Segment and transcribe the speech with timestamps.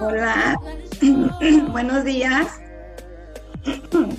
[1.70, 2.60] Buenos días.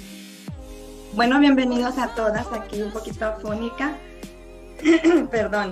[1.13, 3.97] Bueno, bienvenidos a todas aquí, un poquito afónica.
[5.31, 5.71] Perdón.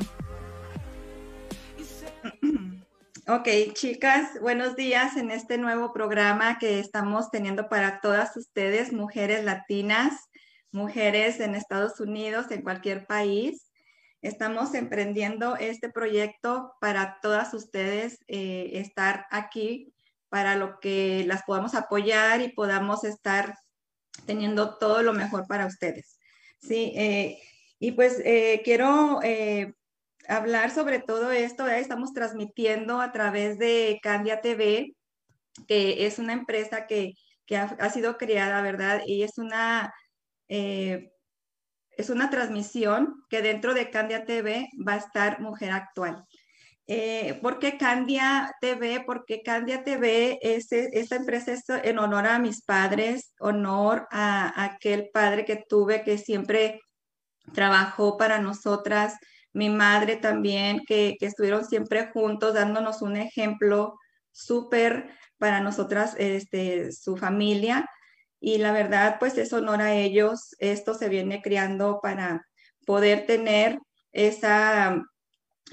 [3.27, 9.43] Ok, chicas, buenos días en este nuevo programa que estamos teniendo para todas ustedes, mujeres
[9.43, 10.29] latinas,
[10.71, 13.69] mujeres en Estados Unidos, en cualquier país.
[14.21, 19.92] Estamos emprendiendo este proyecto para todas ustedes eh, estar aquí
[20.33, 23.53] para lo que las podamos apoyar y podamos estar
[24.25, 26.17] teniendo todo lo mejor para ustedes.
[26.59, 27.37] Sí, eh,
[27.77, 29.19] y pues eh, quiero
[30.27, 31.67] hablar sobre todo esto.
[31.67, 34.95] Estamos transmitiendo a través de Candia TV,
[35.67, 37.13] que es una empresa que,
[37.55, 39.03] ha, sido creada, ¿verdad?
[39.05, 39.93] Y es una,
[40.47, 41.11] eh,
[41.91, 46.25] es una transmisión que dentro de Candia TV va a estar Mujer Actual.
[46.85, 49.03] Eh, ¿Por qué Candia TV?
[49.05, 55.09] Porque Candia TV, es, esta empresa es en honor a mis padres, honor a aquel
[55.13, 56.81] padre que tuve que siempre
[57.53, 59.15] trabajó para nosotras,
[59.53, 63.97] mi madre también, que, estuvieron siempre juntos dándonos un ejemplo
[64.31, 67.87] súper para nosotras, este, su familia.
[68.39, 70.55] Y la verdad, pues es honor a ellos.
[70.59, 72.45] Esto se viene creando para
[72.85, 73.79] poder tener
[74.11, 75.01] esa,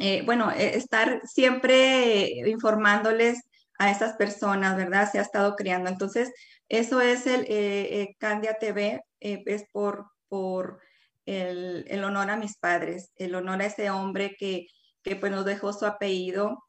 [0.00, 3.40] eh, bueno, e, estar siempre informándoles
[3.78, 5.10] a esas personas, ¿verdad?
[5.10, 5.90] Se ha estado creando.
[5.90, 6.32] Entonces,
[6.68, 10.80] eso es el eh, eh, Candia TV, es por, por
[11.26, 14.66] el, honor a mis padres, el honor a ese hombre que,
[15.02, 16.62] que pues nos dejó su apellido.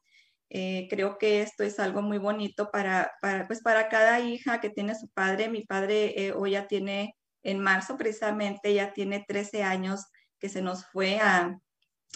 [0.50, 4.70] Eh, creo que esto es algo muy bonito para, para, pues para cada hija que
[4.70, 5.48] tiene su padre.
[5.48, 10.06] Mi padre eh, hoy ya tiene, en marzo precisamente, ya tiene 13 años
[10.38, 11.56] que se nos fue a,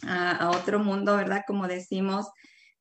[0.02, 1.42] a, otro mundo, ¿verdad?
[1.46, 2.28] Como decimos,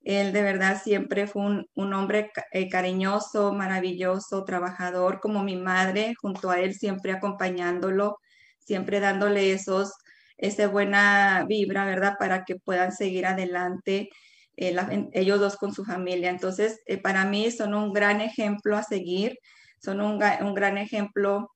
[0.04, 6.14] él de verdad siempre fue un, un hombre eh, cariñoso, maravilloso, trabajador, como mi madre,
[6.22, 8.18] junto a él siempre acompañándolo
[8.66, 9.94] siempre dándole esos,
[10.38, 12.16] esa buena vibra, ¿verdad?
[12.20, 14.10] Para que puedan seguir adelante
[14.58, 14.76] eh,
[15.14, 16.30] ellos dos con su familia.
[16.30, 19.38] Entonces, eh, para mí son un gran ejemplo a seguir,
[19.82, 21.52] son un, gran ejemplo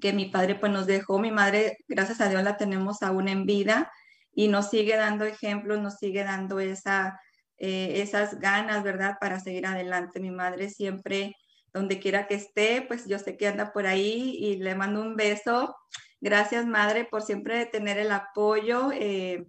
[0.00, 1.18] que mi padre pues nos dejó.
[1.18, 3.90] Mi madre, gracias a Dios, la tenemos aún en vida
[4.36, 7.20] y nos sigue dando ejemplos, nos sigue dando esa,
[7.58, 9.16] eh, esas ganas, ¿verdad?
[9.20, 10.20] Para seguir adelante.
[10.20, 11.34] Mi madre siempre,
[11.72, 15.16] donde quiera que esté, pues yo sé que anda por ahí y le mando un
[15.16, 15.74] beso
[16.20, 18.90] Gracias, madre, por siempre tener el apoyo.
[18.92, 19.46] Eh,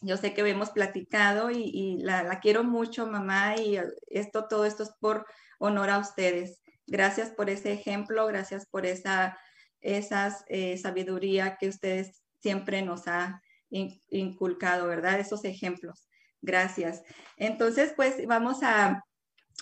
[0.00, 3.78] yo sé que hemos platicado y, la, quiero mucho, mamá, y
[4.08, 5.26] esto, todo esto es por
[5.58, 6.62] honor a ustedes.
[6.86, 9.38] Gracias por ese ejemplo, gracias por esa
[9.80, 13.42] esas, eh, sabiduría que ustedes siempre nos ha
[14.10, 15.20] inculcado, ¿verdad?
[15.20, 16.08] Esos ejemplos.
[16.42, 17.02] Gracias.
[17.36, 19.02] Entonces, pues vamos a,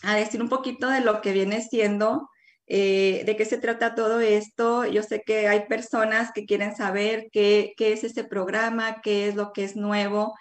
[0.03, 2.29] a decir un poquito de lo que viene siendo
[2.67, 4.87] eh, de qué se trata todo esto.
[4.87, 9.53] Yo sé que hay personas que quieren saber qué, es este programa, qué es lo
[9.53, 10.35] que es nuevo.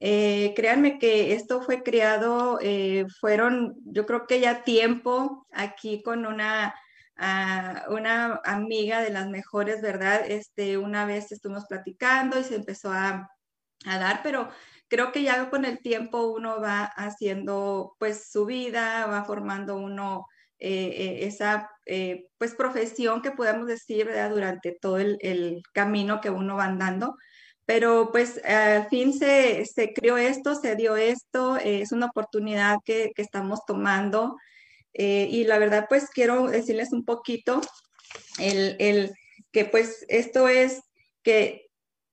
[0.00, 6.26] Eh, créanme que esto fue creado, eh, fueron, yo creo que ya tiempo aquí con
[6.26, 6.74] una,
[7.16, 10.22] ah, una amiga de las mejores, ¿verdad?
[10.28, 13.30] Este, una vez estuvimos platicando y se empezó a,
[13.86, 14.48] a dar, pero
[14.88, 20.26] creo que ya con el tiempo uno va haciendo pues su vida, va formando uno
[20.58, 20.86] eh,
[21.20, 26.64] eh, esa eh, pues profesión que podemos decir durante todo el, camino que uno va
[26.64, 27.16] andando.
[27.66, 33.12] Pero pues al fin se, se creó esto, se dio esto, es una oportunidad que,
[33.14, 34.36] que estamos tomando.
[34.98, 37.60] Y la verdad pues quiero decirles un poquito
[38.38, 39.12] el, el
[39.52, 40.80] que pues esto es
[41.22, 41.66] que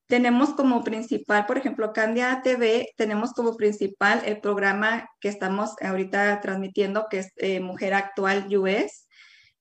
[0.06, 6.40] tenemos como principal, por ejemplo, Candia TV, tenemos como principal el programa que estamos ahorita
[6.40, 9.08] transmitiendo, que es eh, Mujer Actual US.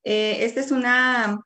[0.04, 1.40] Eh, esta es una,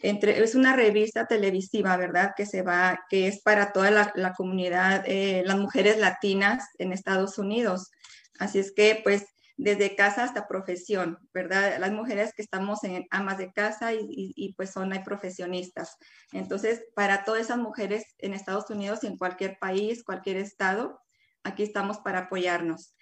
[0.00, 2.32] entre, es una revista televisiva, ¿verdad?
[2.36, 7.36] Que se va, que es para toda la, comunidad, eh, las mujeres latinas en Estados
[7.36, 7.90] Unidos.
[8.38, 9.26] Así es que, pues,
[9.58, 11.78] desde casa hasta profesión, ¿verdad?
[11.80, 15.96] Las mujeres que estamos en amas de casa y, pues son hay profesionistas.
[16.32, 21.00] Entonces, para todas esas mujeres en Estados Unidos y en cualquier país, cualquier estado,
[21.42, 22.94] aquí estamos para apoyarnos.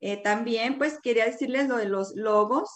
[0.00, 2.68] Eh, también, pues quería decirles lo de los logos.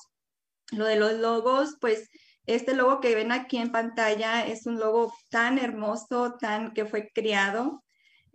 [0.72, 2.08] Lo de los logos, pues
[2.46, 7.10] este logo que ven aquí en pantalla es un logo tan hermoso, tan que fue
[7.14, 7.84] creado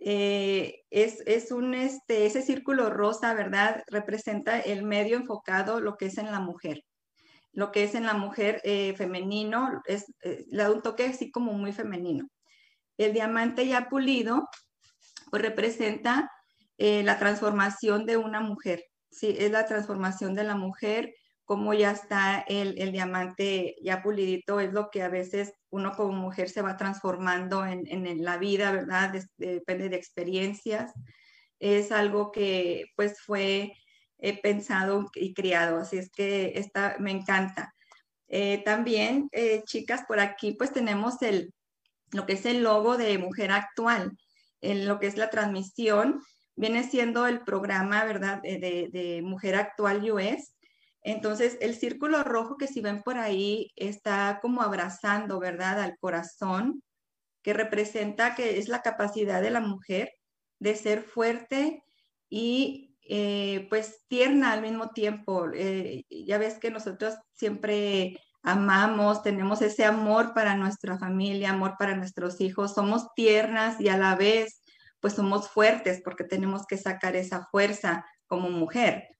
[0.06, 3.82] eh, es, un, este, ese círculo rosa, ¿verdad?
[3.86, 6.82] Representa el medio enfocado, lo que es en la mujer.
[7.52, 11.30] Lo que es en la mujer eh, femenino, es, eh, le da un toque así
[11.30, 12.28] como muy femenino.
[12.98, 14.46] El diamante ya pulido,
[15.30, 16.30] pues representa
[16.76, 18.84] la transformación de una mujer.
[19.10, 24.60] Sí, es la transformación de la mujer cómo ya está el, el, diamante ya pulidito,
[24.60, 28.72] es lo que a veces uno como mujer se va transformando en, en la vida,
[28.72, 29.14] ¿verdad?
[29.36, 30.92] depende de experiencias.
[31.58, 33.74] Es algo que pues fue
[34.18, 37.74] eh, pensado y criado, así es que esta me encanta.
[38.28, 41.52] Eh, también, eh, chicas, por aquí pues tenemos el,
[42.12, 44.12] lo que es el logo de Mujer Actual,
[44.62, 46.22] en lo que es la transmisión,
[46.56, 50.53] viene siendo el programa, ¿verdad?, de, de Mujer Actual US
[51.04, 56.82] entonces, el círculo rojo que si ven por ahí está como abrazando, ¿verdad?, al corazón,
[57.42, 60.10] que representa que es la capacidad de la mujer
[60.58, 61.84] de ser fuerte
[62.30, 65.50] y eh, pues tierna al mismo tiempo.
[65.52, 71.96] Eh, ya ves que nosotros siempre amamos, tenemos ese amor para nuestra familia, amor para
[71.96, 74.62] nuestros hijos, somos tiernas y a la vez
[75.00, 79.18] pues somos fuertes porque tenemos que sacar esa fuerza como mujer.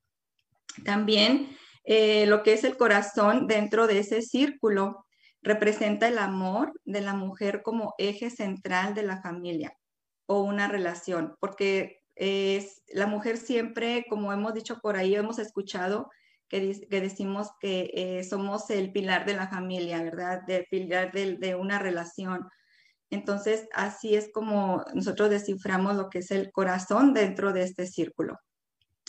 [0.82, 5.06] También eh, lo que es el corazón dentro de ese círculo
[5.42, 9.76] representa el amor de la mujer como eje central de la familia
[10.26, 16.10] o una relación, porque es, la mujer siempre, como hemos dicho por ahí, hemos escuchado
[16.48, 20.42] que, decimos que eh, somos el pilar de la familia, ¿verdad?
[20.46, 22.48] De pilar de, de una relación.
[23.10, 28.38] Entonces, así es como nosotros desciframos lo que es el corazón dentro de este círculo.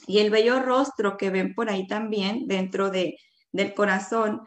[0.08, 3.18] Y el bello rostro que ven por ahí también dentro de,
[3.52, 4.42] del corazón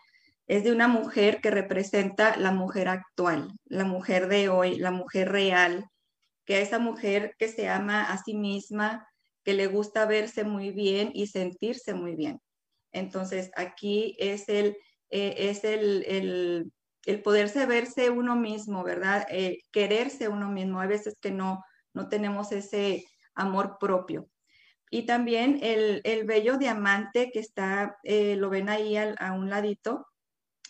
[0.46, 5.30] es de una mujer que representa la mujer actual, la mujer de hoy, la mujer
[5.30, 5.86] real,
[6.44, 9.06] que es esa mujer que se ama a sí misma,
[9.44, 12.40] que le gusta verse muy bien y sentirse muy bien.
[12.92, 14.76] Entonces, aquí es el,
[15.10, 16.72] eh, es el, el,
[17.04, 19.26] el, poderse verse uno mismo, ¿verdad?
[19.30, 20.80] Eh, quererse uno mismo.
[20.80, 21.62] Hay veces que no,
[21.92, 24.28] no tenemos ese amor propio.
[24.90, 30.06] Y también el, el bello diamante que está, eh, lo ven ahí a un ladito,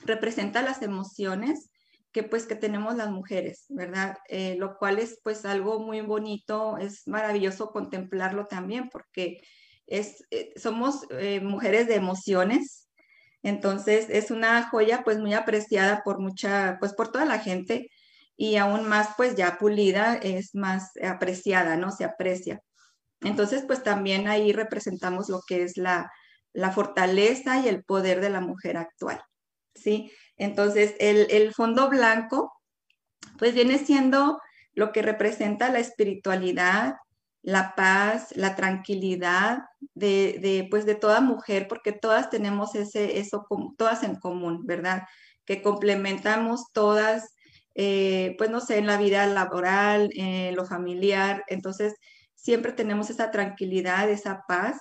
[0.04, 1.70] representa las emociones
[2.12, 4.16] que pues que tenemos las mujeres, ¿verdad?
[4.28, 9.40] Eh, lo cual es pues algo muy bonito, es maravilloso contemplarlo también porque
[9.86, 11.06] es, eh, somos
[11.42, 12.88] mujeres de emociones,
[13.42, 17.90] entonces es una joya pues muy apreciada por mucha, pues por toda la gente
[18.36, 21.90] y aún más pues ya pulida es más apreciada, ¿no?
[21.90, 22.62] Se aprecia.
[23.20, 26.10] Entonces, pues también ahí representamos lo que es la,
[26.74, 29.20] fortaleza y el poder de la mujer actual,
[29.74, 30.10] ¿sí?
[30.36, 32.52] Entonces, el, fondo blanco,
[33.38, 34.40] pues viene siendo
[34.74, 36.96] lo que representa la espiritualidad,
[37.42, 39.60] la paz, la tranquilidad
[39.94, 43.46] de, pues de toda mujer, porque todas tenemos ese, eso,
[43.76, 45.02] todas en común, ¿verdad?
[45.44, 47.34] Que complementamos todas,
[47.74, 51.44] eh, pues no sé, en la vida laboral, en lo familiar.
[51.46, 51.94] Entonces,
[52.38, 54.78] siempre tenemos esa tranquilidad, esa paz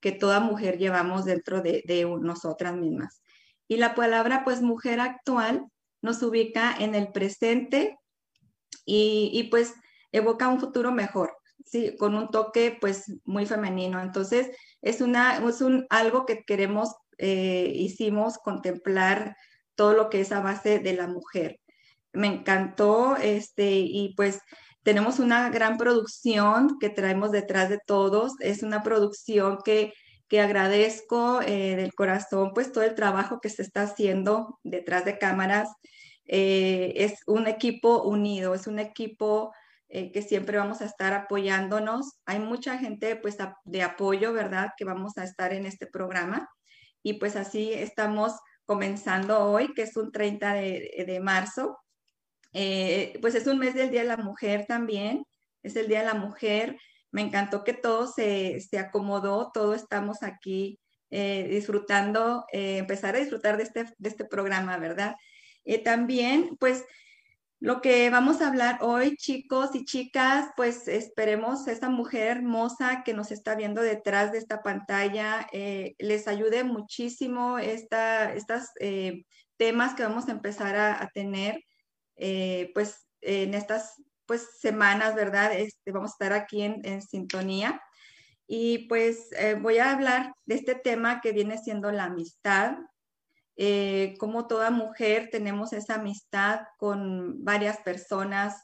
[0.00, 1.82] que toda mujer llevamos dentro de,
[2.20, 3.22] nosotras mismas.
[3.68, 5.66] Y la palabra, pues, mujer actual
[6.00, 7.98] nos ubica en el presente
[8.84, 9.74] y, pues
[10.12, 14.00] evoca un futuro mejor, sí, con un toque, pues, muy femenino.
[14.00, 14.50] Entonces,
[14.80, 19.36] es, una, es un, algo que queremos, eh, hicimos contemplar
[19.74, 21.60] todo lo que es a base de la mujer.
[22.12, 24.40] Me encantó, este, y pues
[24.86, 28.34] tenemos una gran producción que traemos detrás de todos.
[28.38, 29.92] Es una producción que,
[30.28, 35.18] que agradezco eh, del corazón, pues todo el trabajo que se está haciendo detrás de
[35.18, 35.68] cámaras.
[36.24, 39.52] Eh, es un equipo unido, es un equipo
[39.88, 42.20] eh, que siempre vamos a estar apoyándonos.
[42.24, 44.68] Hay mucha gente pues de apoyo, ¿verdad?
[44.76, 46.48] Que vamos a estar en este programa.
[47.02, 48.34] Y pues así estamos
[48.66, 51.76] comenzando hoy, que es un 30 de, de marzo.
[52.58, 55.26] Eh, pues es un mes del Día de la Mujer también,
[55.62, 56.78] es el Día de la Mujer.
[57.12, 63.58] Me encantó que todo se, acomodó, todos estamos aquí eh, disfrutando, eh, empezar a disfrutar
[63.58, 65.16] de este, de este programa, ¿verdad?
[65.84, 66.84] también, pues,
[67.60, 73.12] lo que vamos a hablar hoy, chicos y chicas, pues esperemos esta mujer hermosa que
[73.14, 75.48] nos está viendo detrás de esta pantalla
[75.98, 78.68] les ayude muchísimo estos
[79.56, 81.60] temas que vamos a empezar a tener.
[82.16, 85.52] Eh, pues en estas pues semanas, ¿verdad?
[85.52, 87.80] Este, vamos a estar aquí en, sintonía.
[88.48, 92.76] Y pues eh, voy a hablar de este tema que viene siendo la amistad.
[93.56, 98.54] Eh, como toda mujer tenemos esa amistad con varias personas,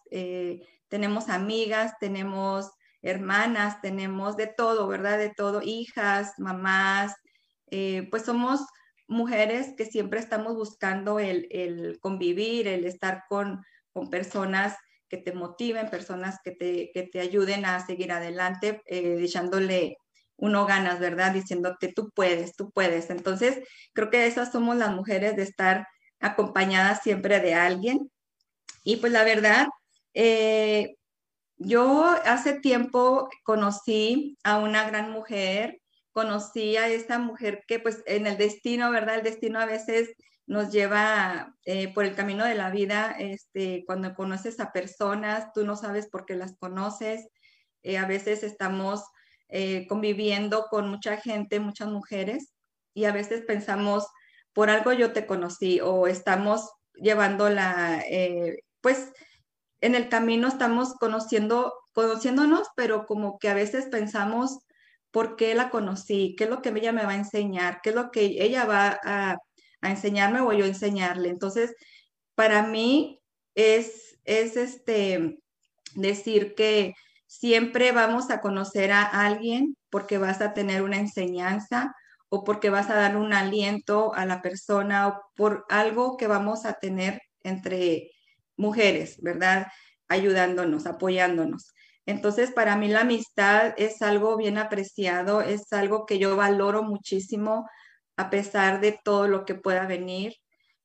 [0.89, 5.19] tenemos amigas, tenemos hermanas, tenemos de todo, ¿verdad?
[5.19, 7.15] De todo, hijas, mamás,
[8.11, 8.61] pues somos
[9.07, 13.65] mujeres que siempre estamos buscando el, convivir, el estar con,
[14.11, 14.77] personas
[15.09, 19.99] que te motiven, personas que te, ayuden a seguir adelante, eh, echándole
[20.37, 21.33] uno ganas, ¿verdad?
[21.33, 23.11] Diciéndote, tú puedes, tú puedes.
[23.11, 23.61] Entonces,
[23.93, 25.87] creo que esas somos las mujeres de estar
[26.21, 28.11] acompañadas siempre de alguien.
[28.83, 29.67] Y pues la verdad,
[30.15, 30.97] eh,
[31.59, 35.82] yo hace tiempo conocí a una gran mujer,
[36.13, 39.17] conocí a esta mujer que pues en el destino, ¿verdad?
[39.17, 40.11] El destino a veces
[40.47, 45.65] nos lleva eh, por el camino de la vida, este, cuando conoces a personas, tú
[45.65, 47.29] no sabes por qué las conoces,
[47.83, 49.03] eh, a veces estamos
[49.49, 52.53] eh, conviviendo con mucha gente, muchas mujeres,
[52.95, 54.07] y a veces pensamos,
[54.53, 58.05] por algo yo te conocí, o estamos llevándola,
[58.83, 59.13] pues
[59.81, 64.59] en el camino estamos conociendo, conociéndonos, pero como que a veces pensamos,
[65.13, 66.35] ¿por qué la conocí?
[66.37, 67.81] ¿Qué es lo que ella me va a enseñar?
[67.83, 69.37] ¿Qué es lo que ella va a,
[69.83, 71.29] enseñarme o yo enseñarle?
[71.29, 71.75] Entonces,
[72.35, 73.21] para mí
[73.55, 75.39] es, es este,
[75.95, 76.95] decir que
[77.27, 81.95] siempre vamos a conocer a alguien porque vas a tener una enseñanza
[82.29, 86.65] o porque vas a dar un aliento a la persona o por algo que vamos
[86.65, 88.11] a tener entre
[88.57, 89.67] mujeres, ¿verdad?
[90.09, 91.75] Ayudándonos, apoyándonos.
[92.07, 97.69] Entonces, para mí la amistad es algo bien apreciado, es algo que yo valoro muchísimo
[98.17, 100.35] a pesar de todo lo que pueda venir.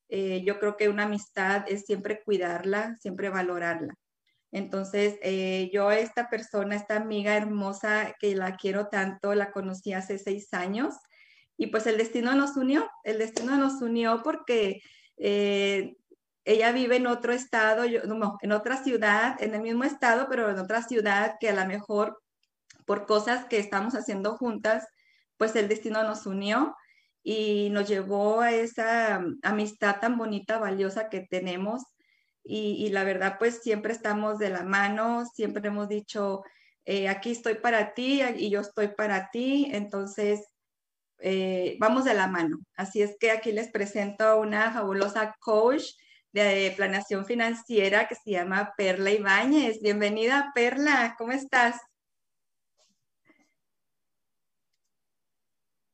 [0.09, 3.93] Eh, yo creo que una amistad es siempre cuidarla, siempre valorarla.
[4.51, 10.17] Entonces, eh, yo esta persona, esta amiga hermosa que la quiero tanto, la conocí hace
[10.19, 10.95] seis años
[11.57, 14.81] y pues el destino nos unió, el destino nos unió porque
[15.17, 15.97] eh,
[16.47, 20.49] ella vive en otro estado, yo, no, en otra ciudad, en el mismo estado, pero
[20.49, 22.21] en otra ciudad que a lo mejor
[22.85, 24.87] por cosas que estamos haciendo juntas,
[25.35, 26.73] pues el destino nos unió
[27.21, 31.83] y nos llevó a esa amistad tan bonita, valiosa que tenemos.
[32.45, 36.43] Y, la verdad, pues siempre estamos de la mano, siempre hemos dicho,
[36.85, 40.47] eh, aquí estoy para ti y yo estoy para ti, entonces
[41.19, 42.59] eh, vamos de la mano.
[42.77, 45.83] Así es que aquí les presento a una fabulosa coach
[46.43, 49.81] de planeación financiera que se llama Perla Ibáñez.
[49.81, 51.79] Bienvenida, Perla, ¿cómo estás?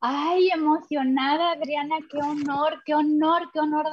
[0.00, 3.86] Ay, emocionada, Adriana, qué honor, qué honor, qué honor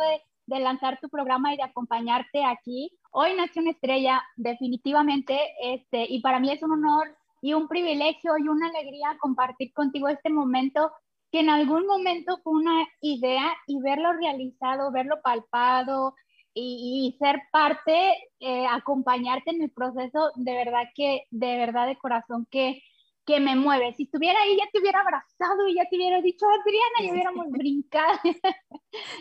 [0.48, 2.92] de, lanzar tu programa y de acompañarte aquí.
[3.12, 8.34] Hoy nació una estrella, definitivamente, este, y para mí es un honor y un privilegio
[8.38, 10.92] y una alegría compartir contigo este momento
[11.32, 16.14] que en algún momento fue una idea y verlo realizado, verlo palpado,
[16.54, 22.48] y, ser parte, eh, acompañarte en el proceso, de verdad que, de verdad de corazón
[22.50, 22.82] que,
[23.26, 23.94] que me mueve.
[23.94, 27.48] Si estuviera ahí, ya te hubiera abrazado y ya te hubiera dicho, Adriana, y hubiéramos
[27.52, 28.20] brincado.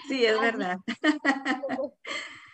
[0.08, 0.78] Sí, es verdad.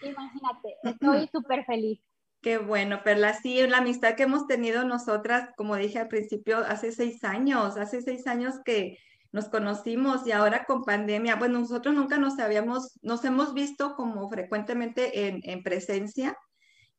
[0.02, 2.00] Imagínate, estoy súper feliz.
[2.42, 3.34] Qué bueno, Perla.
[3.34, 8.02] Sí, la amistad que hemos tenido nosotras, como dije al principio, hace seis años, hace
[8.02, 8.98] seis años que,
[9.32, 14.28] nos conocimos y ahora con pandemia, bueno, nosotros nunca nos habíamos, nos hemos visto como
[14.28, 16.36] frecuentemente en, presencia,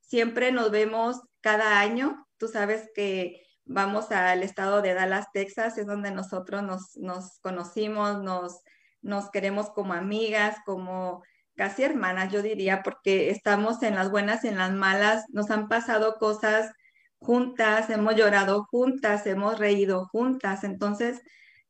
[0.00, 5.86] siempre nos vemos cada año, tú sabes que vamos al estado de Dallas, Texas, es
[5.86, 8.60] donde nosotros nos, conocimos, nos,
[9.02, 11.22] nos queremos como amigas, como
[11.56, 15.68] casi hermanas, yo diría, porque estamos en las buenas y en las malas, nos han
[15.68, 16.70] pasado cosas
[17.18, 21.20] juntas, hemos llorado juntas, hemos reído juntas, entonces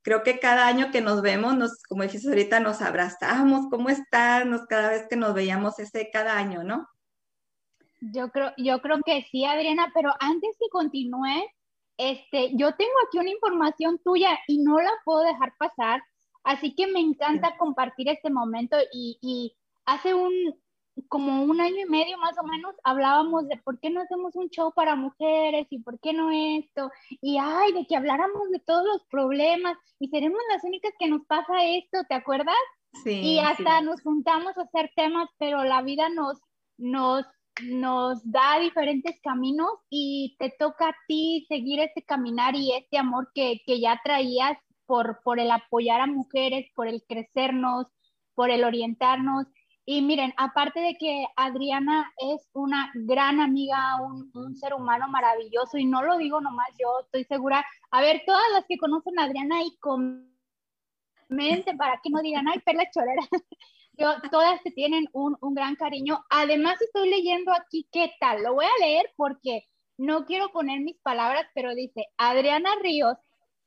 [0.08, 4.48] creo que cada año que nos vemos, nos, como dijiste ahorita, nos abrazamos, ¿cómo están?
[4.48, 6.88] Nos, cada vez que nos veíamos ese cada año, ¿no?
[8.00, 11.44] Yo creo, yo creo que sí, Adriana, pero antes que continúe,
[11.98, 16.02] este, yo tengo aquí una información tuya y no la puedo dejar pasar,
[16.42, 20.32] así que me encanta compartir este momento y, y hace un,
[21.08, 24.48] como un año y medio más o menos hablábamos de por qué no hacemos un
[24.50, 28.84] show para mujeres y por qué no esto, y ay, de que habláramos de todos
[28.86, 32.56] los problemas y seremos las únicas que nos pasa esto, ¿te acuerdas?
[33.04, 33.20] Sí.
[33.20, 36.38] Y hasta nos juntamos a hacer temas, pero la vida nos,
[36.78, 37.24] nos,
[37.62, 43.30] nos da diferentes caminos y te toca a ti seguir ese caminar y este amor
[43.34, 47.86] que, que ya traías por, por el apoyar a mujeres, por el crecernos,
[48.34, 49.46] por el orientarnos
[49.90, 55.86] y miren, aparte de que Adriana es una gran amiga, un, ser humano maravilloso, y
[55.86, 59.62] no lo digo nomás yo, estoy segura, a ver, todas las que conocen a Adriana
[59.62, 60.28] y comenten
[61.78, 63.22] para que no digan, ay, perla chorera.
[63.94, 66.22] Yo, todas se tienen un, un gran cariño.
[66.28, 68.42] Además, estoy leyendo aquí qué tal.
[68.42, 73.16] Lo voy a leer porque no quiero poner mis palabras, pero dice, Adriana Ríos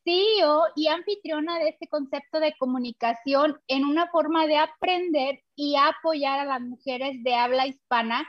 [0.04, 6.40] CEO y anfitriona de este concepto de comunicación en una forma de aprender y apoyar
[6.40, 8.28] a las mujeres de habla hispana,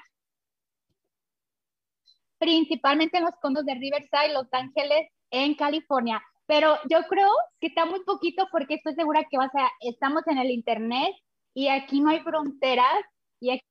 [2.38, 6.22] principalmente en los condos de Riverside, Los Ángeles, en California.
[6.46, 7.30] pero yo creo
[7.60, 11.14] que está muy poquito porque estoy segura que va a estamos en el Internet
[11.54, 13.04] y aquí no hay fronteras
[13.40, 13.62] y aquí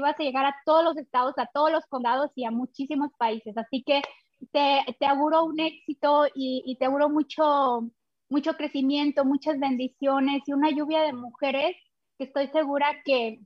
[0.00, 3.56] vas a llegar a todos los estados, a todos los condados y a muchísimos países.
[3.56, 4.02] Así que
[4.52, 7.88] te, te auguro un éxito y, y, te auguro mucho,
[8.28, 11.76] mucho crecimiento, muchas bendiciones y una lluvia de mujeres
[12.18, 13.40] que estoy segura que,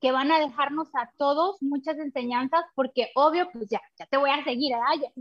[0.00, 4.30] que van a dejarnos a todos muchas enseñanzas, porque obvio, pues ya, ya te voy
[4.30, 4.74] a seguir,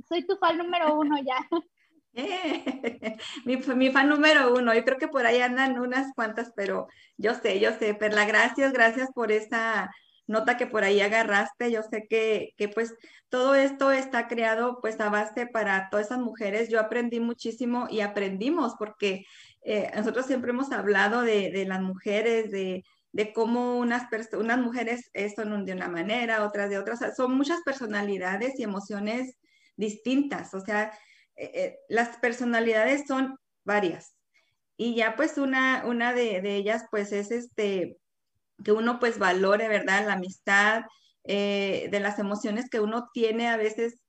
[0.08, 1.38] soy tu fan número uno ya.
[3.46, 6.88] mi, mi, fan número uno, yo creo que por ahí andan unas cuantas, pero
[7.18, 9.90] yo sé, yo sé, Perla, gracias, gracias por esta
[10.28, 11.72] nota que por ahí agarraste.
[11.72, 12.94] Yo sé que, que pues
[13.30, 16.70] todo esto está creado pues a base para todas esas mujeres.
[16.70, 19.26] Yo aprendí muchísimo y aprendimos porque
[19.64, 25.12] eh, nosotros siempre hemos hablado de, de las mujeres, de, de cómo unas, unas mujeres
[25.36, 27.16] son de una manera, otras de otras.
[27.16, 29.38] son muchas personalidades y emociones
[29.76, 30.54] distintas.
[30.54, 30.92] O sea,
[31.36, 34.16] eh, eh, las personalidades son varias.
[34.78, 38.01] Y ya pues una, una de, de ellas pues es este,
[38.64, 40.06] que uno pues valore, ¿verdad?
[40.06, 40.84] La amistad,
[41.24, 43.48] eh, de las emociones que uno tiene.
[43.48, 44.00] A veces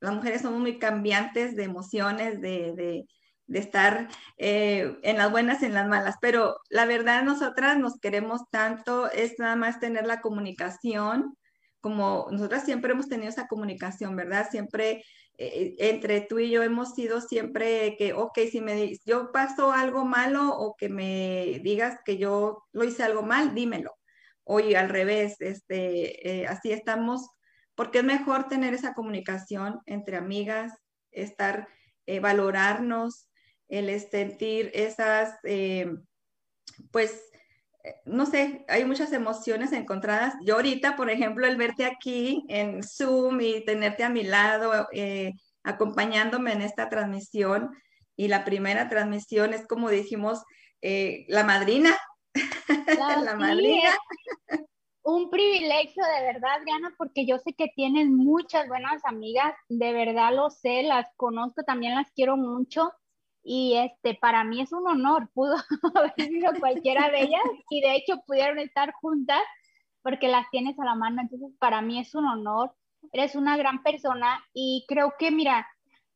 [0.00, 3.04] las mujeres somos muy cambiantes de emociones, de,
[3.48, 9.10] estar eh, en las buenas en las malas, pero la verdad nosotras nos queremos tanto,
[9.12, 11.36] es nada más tener la comunicación,
[11.80, 14.48] como nosotras siempre hemos tenido esa comunicación, ¿verdad?
[14.50, 15.04] Siempre
[15.38, 20.04] eh, entre tú y yo hemos sido siempre que, ok, si me yo paso algo
[20.04, 23.96] malo o que me digas que yo lo hice algo mal, dímelo.
[24.44, 27.28] Oye, al revés, este, eh, así estamos,
[27.74, 30.72] porque es mejor tener esa comunicación entre amigas,
[31.10, 31.68] estar,
[32.06, 33.28] eh, valorarnos,
[33.68, 35.36] el sentir esas,
[36.92, 37.22] pues,
[38.04, 40.34] no sé, hay muchas emociones encontradas.
[40.44, 44.72] Yo ahorita, por ejemplo, el verte aquí en Zoom y tenerte a mi lado,
[45.62, 47.70] acompañándome en esta transmisión,
[48.16, 50.42] y la primera transmisión es como dijimos,
[50.80, 51.96] la madrina,
[53.24, 53.90] la madrina.
[55.02, 60.34] Un privilegio de verdad, Diana, porque yo sé que tienes muchas buenas amigas, de verdad
[60.34, 62.90] lo sé, las conozco, también las quiero mucho
[63.48, 65.54] y este para mí es un honor, pudo
[65.94, 69.40] haber sido cualquiera de ellas y de hecho pudieron estar juntas
[70.02, 72.74] porque las tienes a la mano, entonces para mí es un honor,
[73.12, 75.66] eres una gran persona y creo que mira,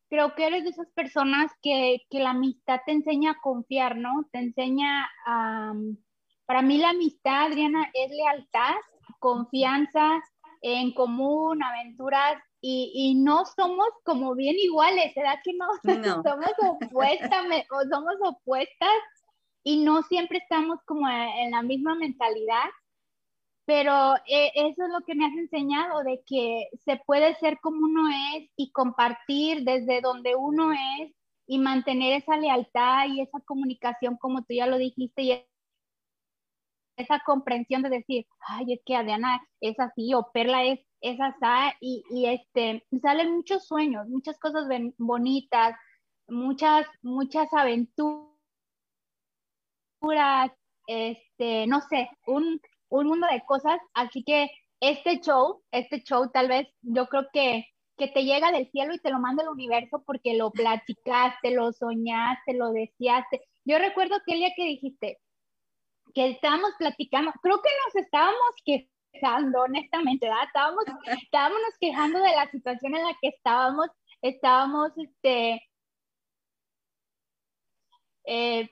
[0.09, 4.27] creo que eres de esas personas que, que la amistad te enseña a confiar, ¿no?
[4.31, 5.73] Te enseña a...
[6.45, 8.75] Para mí la amistad, Adriana, es lealtad,
[9.19, 10.21] confianza
[10.61, 15.67] en común, aventuras y, no somos como bien iguales, ¿verdad que no?
[16.23, 18.89] somos opuestas o somos opuestas
[19.63, 22.65] y no siempre estamos como en la misma mentalidad,
[23.65, 27.85] pero eh, eso es lo que me has enseñado, de que se puede ser como
[27.85, 31.11] uno es y compartir desde donde uno es
[31.47, 35.45] y mantener esa lealtad y esa comunicación, como tú ya lo dijiste, y
[36.97, 41.77] esa comprensión de decir, ay, es que Adriana es así o Perla es, es así
[41.81, 44.65] y, y este, salen muchos sueños, muchas cosas
[44.97, 45.75] bonitas,
[46.27, 48.29] muchas, muchas aventuras,
[50.87, 56.47] este, no sé, un, un mundo de cosas, así que este show, este show tal
[56.47, 57.65] vez yo creo que
[58.01, 61.71] que te llega del cielo y te lo manda el universo porque lo platicaste, lo
[61.71, 63.41] soñaste, lo deseaste.
[63.63, 65.19] Yo recuerdo que el día que dijiste,
[66.15, 68.39] que estábamos platicando, creo que nos estábamos
[69.11, 70.45] quejando, honestamente, ¿verdad?
[70.47, 70.85] Estábamos,
[71.21, 73.87] estábamos quejando de la situación en la que estábamos,
[74.21, 75.61] estábamos, este,
[78.25, 78.69] eh,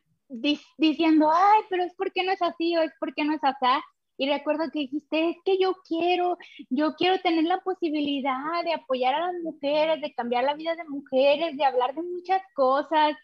[0.77, 3.65] diciendo, ay, pero es porque no es así o es porque no es así.
[4.17, 6.37] Y recuerdo que dijiste, es que yo quiero,
[6.69, 10.83] yo quiero tener la posibilidad de apoyar a las mujeres, de cambiar la vida de
[10.83, 13.15] mujeres, de hablar de muchas cosas.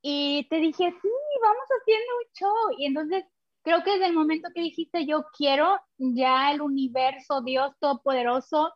[0.00, 1.08] Y te dije, sí,
[1.42, 2.78] vamos haciendo un show.
[2.78, 3.24] Y entonces
[3.62, 8.72] creo que desde el momento que dijiste yo quiero, ya el universo, Dios Todopoderoso,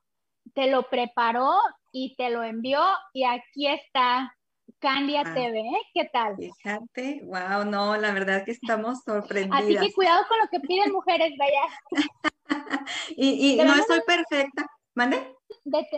[0.54, 1.52] te lo preparó
[1.92, 2.80] y te lo envió
[3.12, 4.34] y aquí está
[4.78, 6.36] Candia ah, TV, ¿qué tal?
[6.36, 9.62] Fíjate, wow, no, la verdad que estamos sorprendidas.
[9.62, 11.62] Así que cuidado con lo que piden mujeres, vaya.
[13.16, 15.34] y, y no estoy perfecta, ¿mande?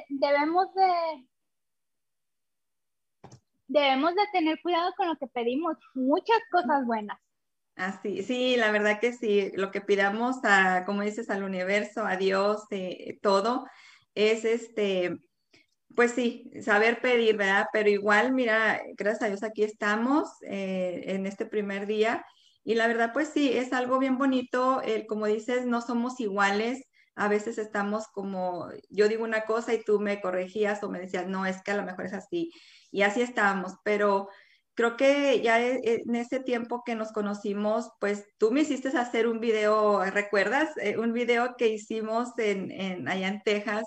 [0.09, 1.27] debemos de
[3.68, 7.18] debemos de tener cuidado con lo que pedimos, muchas cosas buenas.
[7.76, 12.16] Así, sí, la verdad que sí, lo que pidamos a, como dices, al universo, a
[12.16, 13.66] Dios, eh, todo,
[14.14, 15.18] es este,
[15.94, 17.66] pues sí, saber pedir, ¿verdad?
[17.72, 22.24] Pero igual, mira, gracias a Dios aquí estamos eh, en este primer día
[22.64, 26.82] y la verdad, pues sí, es algo bien bonito, el, como dices, no somos iguales,
[27.14, 31.26] a veces estamos como, yo digo una cosa y tú me corregías o me decías,
[31.28, 32.50] no, es que a lo mejor es así.
[32.90, 34.28] Y así estábamos, pero
[34.76, 38.88] creo que ya e, e, en ese tiempo que nos conocimos, pues tú me hiciste
[38.88, 40.68] hacer un video, ¿recuerdas?
[40.76, 43.84] Eh, un video que hicimos en, en, allá en Texas,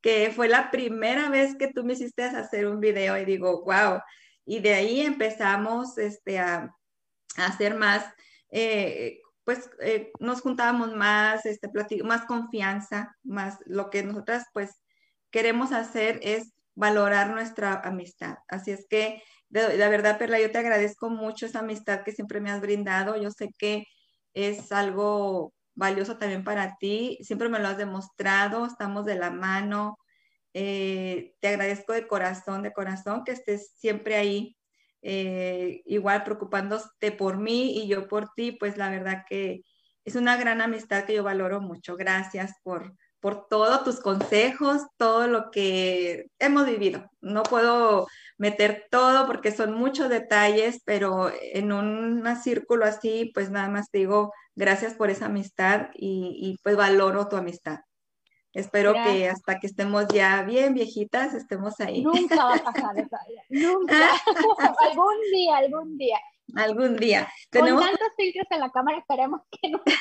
[0.00, 4.00] que fue la primera vez que tú me hiciste hacer un video y digo, wow.
[4.46, 6.74] Y de ahí empezamos este, a,
[7.36, 8.04] a hacer más,
[8.50, 11.68] eh, pues eh, nos juntábamos más, este,
[12.04, 14.70] más confianza, más lo que nosotras pues
[15.32, 18.38] queremos hacer es valorar nuestra amistad.
[18.48, 22.50] Así es que de, verdad, Perla, yo te agradezco mucho esa amistad que siempre me
[22.50, 23.20] has brindado.
[23.20, 23.84] Yo sé que
[24.32, 27.18] es algo valioso también para ti.
[27.22, 29.98] Siempre me lo has demostrado, estamos de la mano.
[30.54, 34.56] Eh, te agradezco de corazón, de corazón, que estés siempre ahí,
[35.02, 39.62] eh, igual preocupándote por mí y yo por ti, pues la verdad que
[40.04, 41.96] es una gran amistad que yo valoro mucho.
[41.96, 47.10] Gracias por, por todos tus consejos, todo lo que hemos vivido.
[47.20, 48.06] No puedo
[48.40, 54.32] meter todo porque son muchos detalles, pero en un círculo así, pues nada más digo
[54.56, 57.80] gracias por esa amistad y, pues valoro tu amistad.
[58.54, 62.02] Espero que hasta que estemos ya bien viejitas, estemos ahí.
[62.02, 63.18] Nunca va a pasar esa
[63.50, 64.08] nunca.
[64.90, 66.18] algún día, algún día.
[66.56, 67.28] Algún día.
[67.52, 69.92] Con tantos filtros en la cámara esperemos que nunca,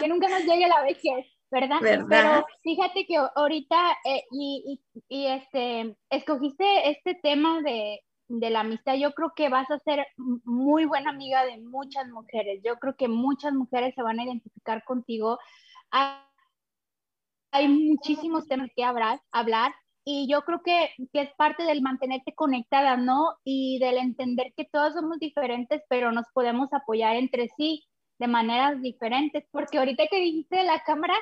[0.00, 1.26] que nunca nos llegue la vejez.
[1.50, 1.78] ¿Verdad?
[1.80, 8.94] Pero fíjate que ahorita, eh, y, y, este, escogiste este tema de, de la amistad,
[8.94, 10.06] yo creo que vas a ser
[10.44, 12.60] muy buena amiga de muchas mujeres.
[12.64, 15.38] Yo creo que muchas mujeres se van a identificar contigo.
[15.90, 19.72] Hay, muchísimos temas que hablar, hablar
[20.04, 23.34] y yo creo que, que, es parte del mantenerte conectada, ¿no?
[23.44, 27.86] Y del entender que todos somos diferentes, pero nos podemos apoyar entre sí
[28.18, 31.14] de maneras diferentes, porque ahorita que dijiste de la cámara,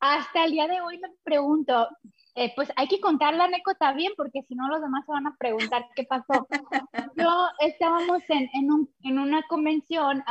[0.00, 1.88] hasta el día de hoy me pregunto,
[2.34, 5.26] eh, pues hay que contar la anécdota bien, porque si no los demás se van
[5.26, 6.48] a preguntar qué pasó.
[7.16, 10.24] Yo estábamos en, en, un, en una convención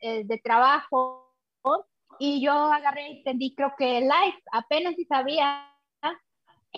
[0.00, 1.34] eh, de trabajo
[2.18, 5.64] y yo agarré y entendí, creo que live, apenas si sabía,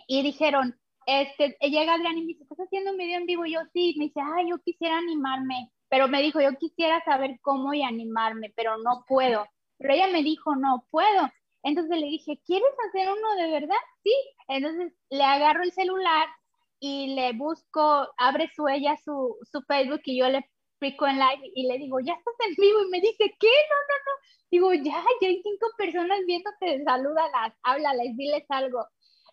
[0.07, 3.47] y dijeron, este, llega Adrián y me dice, ¿estás haciendo un video en vivo?
[3.47, 7.39] Y yo sí, me dice, ay, yo quisiera animarme, pero me dijo, yo quisiera saber
[7.43, 9.47] cómo y animarme, pero no puedo.
[9.79, 11.31] Pero ella me dijo, no puedo.
[11.63, 13.77] Entonces le dije, ¿quieres hacer uno de verdad?
[14.03, 14.13] Sí.
[14.49, 16.29] Entonces le agarro el celular
[16.81, 21.53] y le busco, abre su ella su, su Facebook y yo le explico en live
[21.55, 23.49] y le digo, ya estás en vivo y me dice, ¿qué?
[23.49, 24.13] No, no, no.
[24.51, 28.87] Digo, ya, ya hay cinco personas viéndote, salúdalas, háblales, diles algo.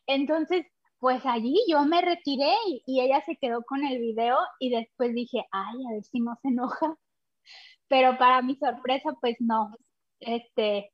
[0.08, 0.66] Entonces,
[1.00, 5.14] pues allí yo me retiré y, y, ella se quedó con el video y después
[5.14, 6.96] dije, ay, a ver si no se enoja.
[7.88, 9.76] Pero para mi sorpresa, pues no.
[10.20, 10.92] Este,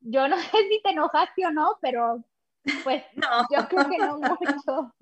[0.00, 2.24] yo no sé si te enojaste o no, pero
[2.82, 3.46] pues no.
[3.50, 4.94] yo creo que no mucho.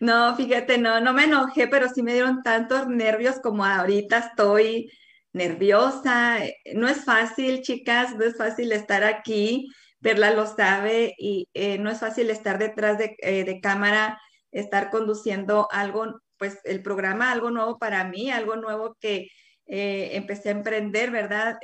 [0.00, 4.90] No, fíjate, no, no me enojé, pero sí me dieron tantos nervios como ahorita estoy
[5.32, 6.40] nerviosa.
[6.74, 9.66] No es fácil, chicas, no es fácil estar aquí.
[10.04, 14.20] Perla lo sabe y eh, no es fácil estar detrás de, eh, de, cámara,
[14.52, 19.28] estar conduciendo algo, pues el programa, algo nuevo para mí, algo nuevo que
[19.64, 21.56] eh, empecé a emprender, ¿verdad?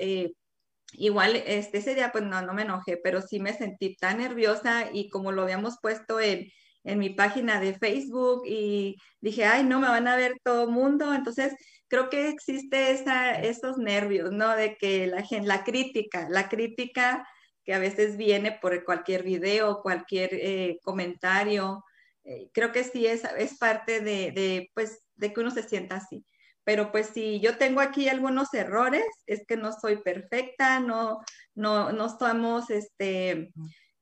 [0.92, 4.88] igual este, ese día pues no, no me enojé, pero sí me sentí tan nerviosa
[4.90, 6.50] y como lo habíamos puesto en,
[6.82, 10.70] en mi página de Facebook y dije, ay, no me van a ver todo el
[10.70, 11.54] mundo, entonces
[11.88, 14.56] creo que existe esa, esos nervios, ¿no?
[14.56, 17.22] De que la gente, la crítica, la crítica
[17.70, 21.84] que a veces viene por cualquier video, cualquier eh, comentario,
[22.24, 25.98] eh, creo que sí es, es parte de, de, pues, de que uno se sienta
[25.98, 26.24] así
[26.64, 31.20] pero pues si yo tengo aquí algunos errores, es que no soy perfecta, no,
[31.54, 33.52] no, no estamos, este,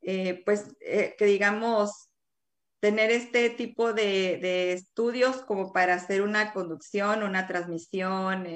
[0.03, 2.11] eh, pues, que digamos,
[2.81, 8.47] tener este tipo de, estudios como para hacer una conducción, una transmisión.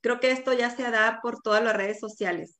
[0.00, 2.57] Creo que esto ya se da por todas las redes sociales.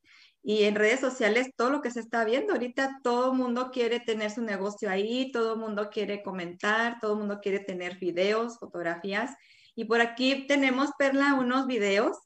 [0.49, 4.01] Y en redes sociales, todo lo que se está viendo ahorita, todo el mundo quiere
[4.01, 8.59] tener su negocio ahí, todo el mundo quiere comentar, todo el mundo quiere tener videos,
[8.59, 9.37] fotografías.
[9.75, 12.17] Y por aquí tenemos, Perla, unos videos.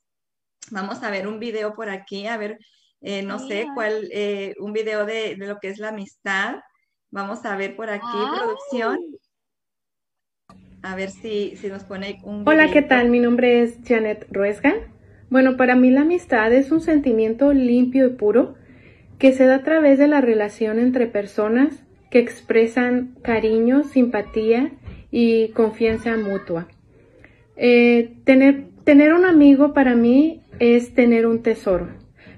[0.71, 2.61] Vamos a ver un video por aquí, a ver,
[3.01, 6.61] eh, no sé cuál, eh, un video de, lo que es la amistad.
[7.11, 8.07] Vamos a ver por aquí,
[8.37, 9.01] producción.
[10.85, 13.09] A ver si, si nos pone un Hola, ¿qué tal?
[13.09, 14.92] Mi nombre es Janet Ruesga.
[15.33, 18.55] Bueno, para mí la amistad es un sentimiento limpio y puro
[19.19, 21.73] que se da a través de la relación entre personas
[22.11, 24.73] que expresan cariño, simpatía
[25.11, 26.69] y confianza mutua.
[27.57, 31.89] Eh, tener, tener un amigo para mí es tener un tesoro.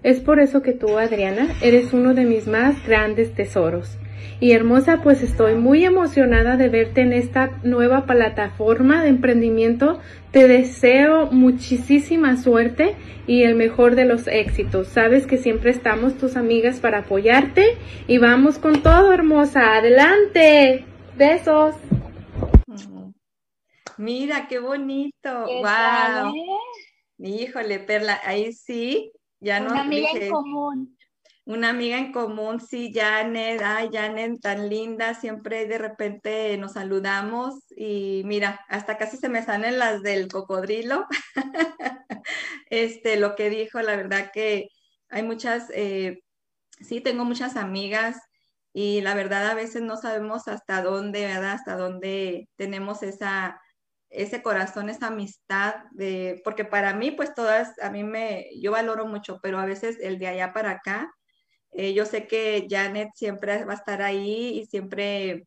[0.04, 3.98] Es por eso que tú, Adriana, eres uno de mis más grandes tesoros.
[4.40, 10.00] Y hermosa, pues estoy muy emocionada de verte en esta nueva plataforma de emprendimiento.
[10.32, 14.88] Te deseo muchísima suerte y el mejor de los éxitos.
[14.88, 19.76] Sabes que siempre estamos tus amigas para apoyarte y vamos con todo, hermosa.
[19.76, 20.84] Adelante.
[21.16, 21.76] Besos.
[23.96, 25.46] Mira, qué bonito.
[25.46, 26.34] wow.
[27.18, 29.70] Híjole, Perla, ahí sí, ya no.
[29.70, 30.96] Una amiga en común.
[31.46, 37.54] Una amiga en común, sí, Janet, ay, Janet, tan linda, siempre de repente nos saludamos
[37.76, 41.06] y mira, hasta casi se me salen las del cocodrilo.
[42.70, 44.68] este, lo que dijo, la verdad que
[45.10, 46.20] hay muchas, eh,
[46.80, 48.16] sí, tengo muchas amigas
[48.72, 51.52] y la verdad a veces no sabemos hasta dónde, ¿verdad?
[51.52, 53.60] Hasta dónde tenemos esa
[54.10, 59.06] ese corazón, esa amistad, de, porque para mí, pues todas, a mí me, yo valoro
[59.06, 61.12] mucho, pero a veces el de allá para acá,
[61.74, 65.46] eh, yo sé que Janet siempre va a estar ahí y siempre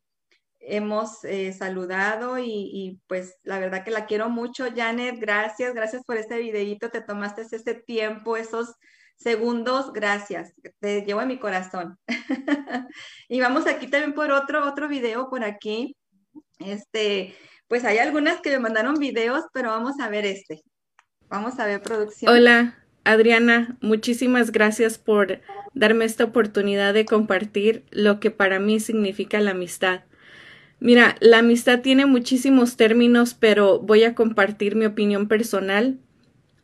[0.60, 6.18] hemos eh, saludado y, pues la verdad que la quiero mucho, Janet, gracias, gracias por
[6.18, 8.74] este videito, te tomaste ese tiempo, esos
[9.16, 11.98] segundos, gracias, te llevo en mi corazón.
[13.28, 15.96] y vamos aquí también por otro, otro video por aquí,
[16.58, 17.34] este,
[17.68, 20.62] pues hay algunas que me mandaron videos, pero vamos a ver este.
[21.28, 22.34] Vamos a ver producción.
[22.34, 25.40] Hola, Adriana, muchísimas gracias por
[25.72, 30.02] darme esta oportunidad de compartir lo que para mí significa la amistad.
[30.78, 35.96] Mira, la amistad tiene muchísimos términos, pero voy a compartir mi opinión personal,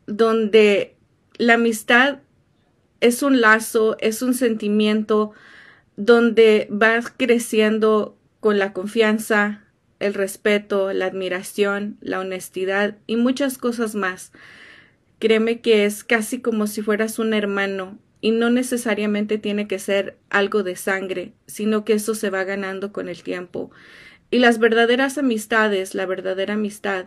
[0.05, 0.95] donde
[1.39, 2.19] la amistad
[3.01, 5.31] es un lazo, es un sentimiento
[5.97, 9.63] donde vas creciendo con la confianza,
[9.99, 14.31] el respeto, la admiración, la honestidad y muchas cosas más.
[15.19, 20.17] Créeme que es casi como si fueras un hermano y no necesariamente tiene que ser
[20.29, 23.71] algo de sangre, sino que eso se va ganando con el tiempo.
[24.31, 27.05] Y las verdaderas amistades, la verdadera amistad,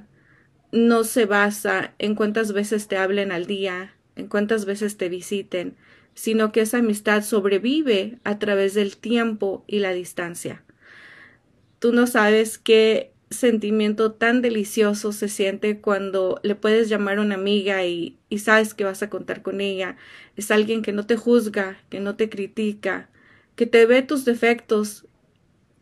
[0.72, 5.76] no se basa en cuántas veces te hablen al día, en cuántas veces te visiten,
[6.14, 10.62] sino que esa amistad sobrevive a través del tiempo y la distancia.
[11.78, 17.34] Tú no sabes qué sentimiento tan delicioso se siente cuando le puedes llamar a una
[17.34, 19.96] amiga y, sabes que vas a contar con ella.
[20.36, 23.08] Es alguien que no te juzga, que no te critica,
[23.54, 25.06] que te ve tus defectos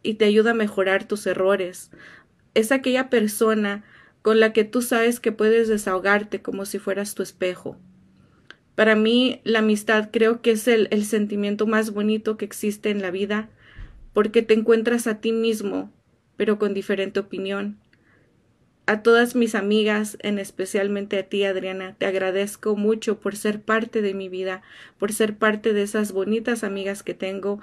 [0.03, 1.91] y te ayuda a mejorar tus errores.
[2.55, 3.85] Es aquella persona
[4.23, 7.77] con la que tú sabes que puedes desahogarte como si fueras tu espejo.
[8.75, 13.11] Para mí, la amistad creo que es el sentimiento más bonito que existe en la
[13.11, 13.49] vida
[14.13, 15.93] porque te encuentras a ti mismo,
[16.37, 17.79] pero con diferente opinión.
[18.87, 24.01] A todas mis amigas, en especialmente a ti, Adriana, te agradezco mucho por ser parte
[24.01, 24.63] de mi vida,
[24.99, 27.61] por ser parte de esas bonitas amigas que tengo,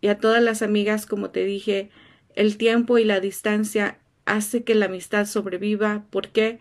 [0.00, 1.90] y a todas las amigas, como te dije,
[2.34, 6.04] el tiempo y la distancia hace que la amistad sobreviva.
[6.10, 6.58] ¿Por qué?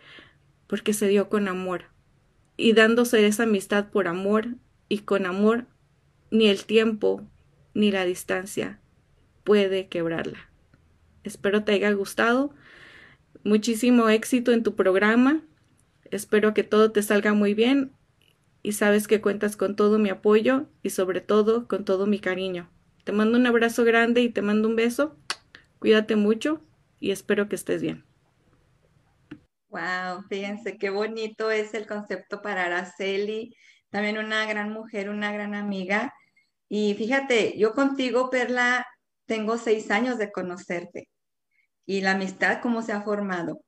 [0.67, 1.85] Porque se dio con amor.
[2.55, 4.49] Y dándose esa amistad por amor
[4.89, 5.65] y con amor,
[6.29, 7.27] ni el tiempo
[7.73, 8.79] ni la distancia
[9.43, 10.52] puede quebrarla.
[11.23, 12.53] Espero te haya gustado.
[13.43, 15.41] Muchísimo éxito en tu programa.
[16.11, 17.91] Espero que todo te salga muy bien
[18.61, 22.69] y sabes que cuentas con todo mi apoyo y sobre todo con todo mi cariño.
[23.03, 25.17] Te mando un abrazo grande y te mando un beso.
[25.79, 26.61] Cuídate mucho
[26.99, 28.05] y espero que estés bien.
[29.69, 33.55] Wow, fíjense qué bonito es el concepto para Araceli,
[33.89, 36.13] también una gran mujer, una gran amiga.
[36.69, 38.85] Y fíjate, yo contigo, Perla,
[39.25, 41.09] tengo seis años de conocerte
[41.85, 43.61] y la amistad, cómo se ha formado.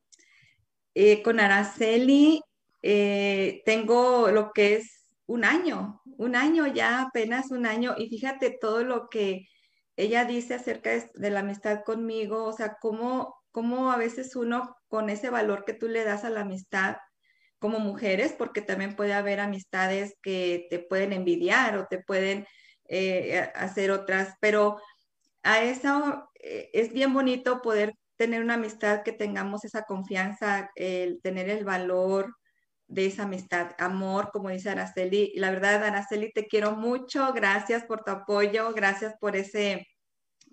[0.93, 2.41] Eh, con Araceli
[2.81, 8.51] eh, tengo lo que es un año, un año ya, apenas un año, y fíjate
[8.51, 9.47] todo lo que
[9.97, 15.09] ella dice acerca de, la amistad conmigo, o sea, cómo, cómo a veces uno con
[15.09, 16.97] ese valor que tú le das a la amistad,
[17.59, 22.45] como mujeres, porque también puede haber amistades que te pueden envidiar o te pueden
[22.87, 24.77] eh, hacer otras, pero
[25.43, 31.49] a eso es bien bonito poder tener una amistad que tengamos esa confianza, el tener
[31.49, 32.35] el valor
[32.87, 35.33] de esa amistad, amor, como dice Araceli.
[35.35, 37.33] La verdad, Araceli, te quiero mucho.
[37.33, 39.87] Gracias por tu apoyo, gracias por ese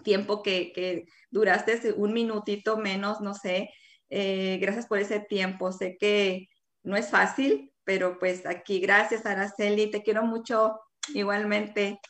[0.03, 3.71] tiempo que, que duraste, un minutito menos, no sé.
[4.09, 5.73] Eh, gracias por ese tiempo.
[5.73, 6.49] Sé que
[6.83, 9.91] no es fácil, pero pues aquí, gracias, Araceli.
[9.91, 10.81] Te quiero mucho
[11.15, 12.01] igualmente.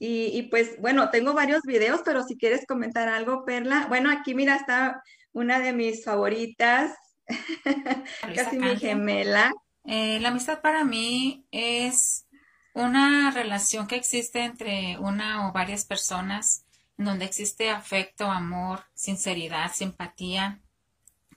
[0.00, 3.86] Y, pues bueno, tengo varios videos, pero si quieres comentar algo, Perla.
[3.88, 6.94] Bueno, aquí mira, está una de mis favoritas,
[8.34, 9.52] casi mi gemela.
[9.84, 12.26] Eh, la amistad para mí es
[12.74, 16.64] una relación que existe entre una o varias personas,
[16.96, 20.60] en donde existe afecto, amor, sinceridad, simpatía,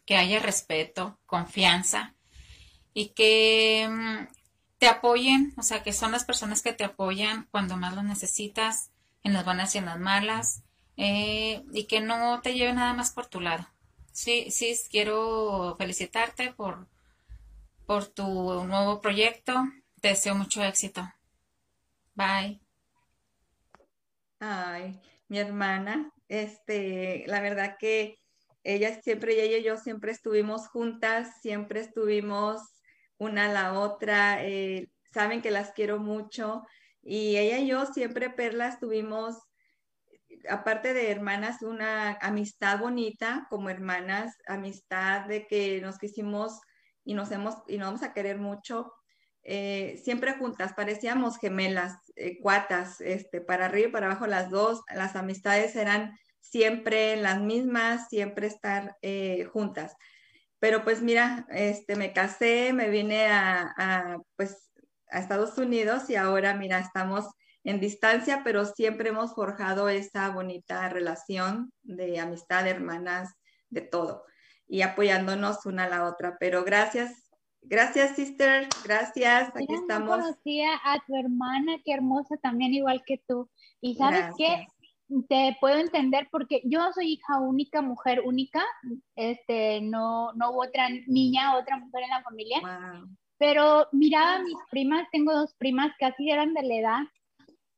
[0.05, 2.15] que haya respeto, confianza
[2.93, 4.27] y que mm,
[4.81, 8.89] te apoyen, o sea, que son las personas que te apoyan cuando más lo necesitas,
[9.21, 10.63] en las buenas y en las malas,
[10.97, 13.67] eh, y que no te lleven nada más por tu lado.
[14.11, 16.87] Sí, sí, quiero felicitarte por,
[17.85, 18.25] por tu
[18.63, 19.53] nuevo proyecto.
[19.99, 21.07] Te deseo mucho éxito.
[22.15, 22.59] Bye.
[24.39, 28.17] Ay, mi hermana, este, la verdad que
[28.63, 32.61] ella siempre, ella y yo siempre estuvimos juntas, siempre estuvimos
[33.21, 36.63] una a la otra, eh, saben que las quiero mucho
[37.03, 39.37] y ella y yo siempre, Perla, tuvimos,
[40.49, 46.61] aparte de hermanas, una amistad bonita como hermanas, amistad de que nos quisimos
[47.03, 48.91] y nos hemos y nos vamos a querer mucho.
[49.43, 54.81] Eh, siempre juntas, parecíamos gemelas, eh, cuatas, este, para arriba y para abajo las dos,
[54.95, 58.97] las amistades eran siempre las mismas, siempre estar
[59.51, 59.95] juntas.
[60.61, 64.71] Pero pues mira, este, me casé, me vine a, pues,
[65.09, 67.25] a Estados Unidos y ahora mira, estamos
[67.63, 73.33] en distancia, pero siempre hemos forjado esa bonita relación de amistad, hermanas,
[73.69, 74.23] de todo,
[74.67, 76.37] y apoyándonos una a la otra.
[76.39, 77.31] Pero gracias,
[77.63, 80.15] gracias, sister, gracias, aquí estamos.
[80.15, 83.49] Yo conocía a tu hermana, qué hermosa también, igual que tú.
[83.81, 84.67] Y sabes qué,
[85.27, 88.63] te puedo entender porque yo soy hija única, mujer única,
[89.15, 92.59] este, no, no hubo otra niña, otra mujer en la familia,
[93.37, 96.99] pero miraba a mis primas, tengo dos primas casi eran de la edad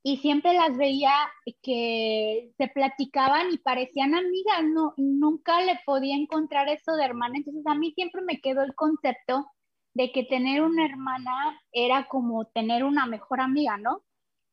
[0.03, 1.13] y siempre las veía
[1.61, 7.65] que se platicaban y parecían amigas, no, nunca le podía encontrar eso de hermana, entonces
[7.65, 9.47] a mí siempre me quedó el concepto
[9.93, 14.03] de que tener una hermana era como tener una mejor amiga, ¿no?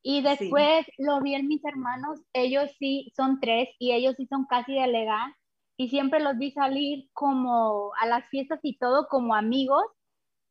[0.02, 4.46] Y después lo vi en mis hermanos, ellos sí son tres y ellos sí son
[4.46, 5.36] casi de la
[5.76, 9.82] y siempre los vi salir como a las fiestas y todo como amigos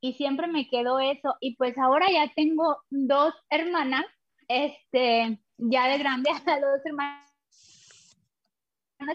[0.01, 4.05] y siempre me quedó eso y pues ahora ya tengo dos hermanas,
[4.47, 7.29] este, ya de grande, hasta dos hermanas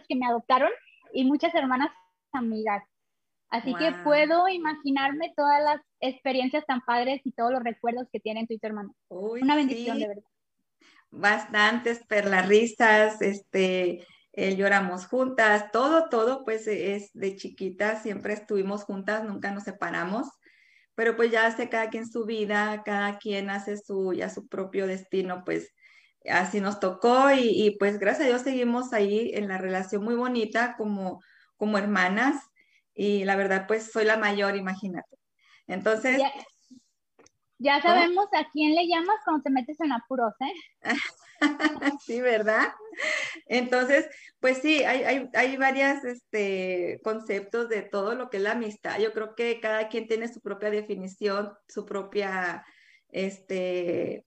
[0.08, 0.70] que me adoptaron
[1.12, 1.90] y muchas hermanas
[2.32, 2.82] amigas.
[3.50, 8.46] Así que puedo imaginarme todas las experiencias tan padres y todos los recuerdos que tienen
[8.46, 8.94] tu hermano.
[9.08, 10.24] Una bendición de verdad.
[11.10, 19.22] Bastantes perlarristas, este, eh, lloramos juntas, todo, todo, pues es de chiquita, siempre estuvimos juntas,
[19.22, 20.26] nunca nos separamos,
[20.96, 24.88] pero pues ya hace cada quien su vida, cada quien hace su, ya su propio
[24.88, 25.72] destino, pues
[26.28, 30.16] así nos tocó y, y, pues gracias a Dios seguimos ahí en la relación muy
[30.16, 31.22] bonita como,
[31.56, 32.42] como hermanas
[32.94, 35.16] y la verdad, pues soy la mayor, imagínate.
[35.66, 36.20] Entonces...
[37.58, 40.92] Ya, sabemos a quién le llamas cuando te metes en apuros, ¿eh?
[42.04, 42.74] sí, ¿verdad?
[43.46, 44.06] Entonces,
[44.40, 48.98] pues sí, hay, hay, hay varios este, conceptos de todo lo que es la amistad.
[48.98, 52.64] Yo creo que cada quien tiene su propia definición, su propia
[53.08, 54.26] este,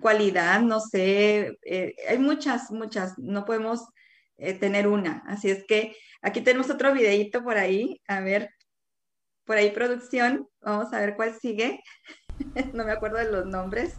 [0.00, 3.88] cualidad, no sé, eh, hay muchas, muchas, no podemos
[4.38, 5.22] eh, tener una.
[5.26, 8.00] Así es que aquí tenemos otro videito por ahí.
[8.08, 8.50] A ver,
[9.44, 10.48] por ahí producción.
[10.60, 11.82] Vamos a ver cuál sigue.
[12.72, 13.96] no me acuerdo de los nombres.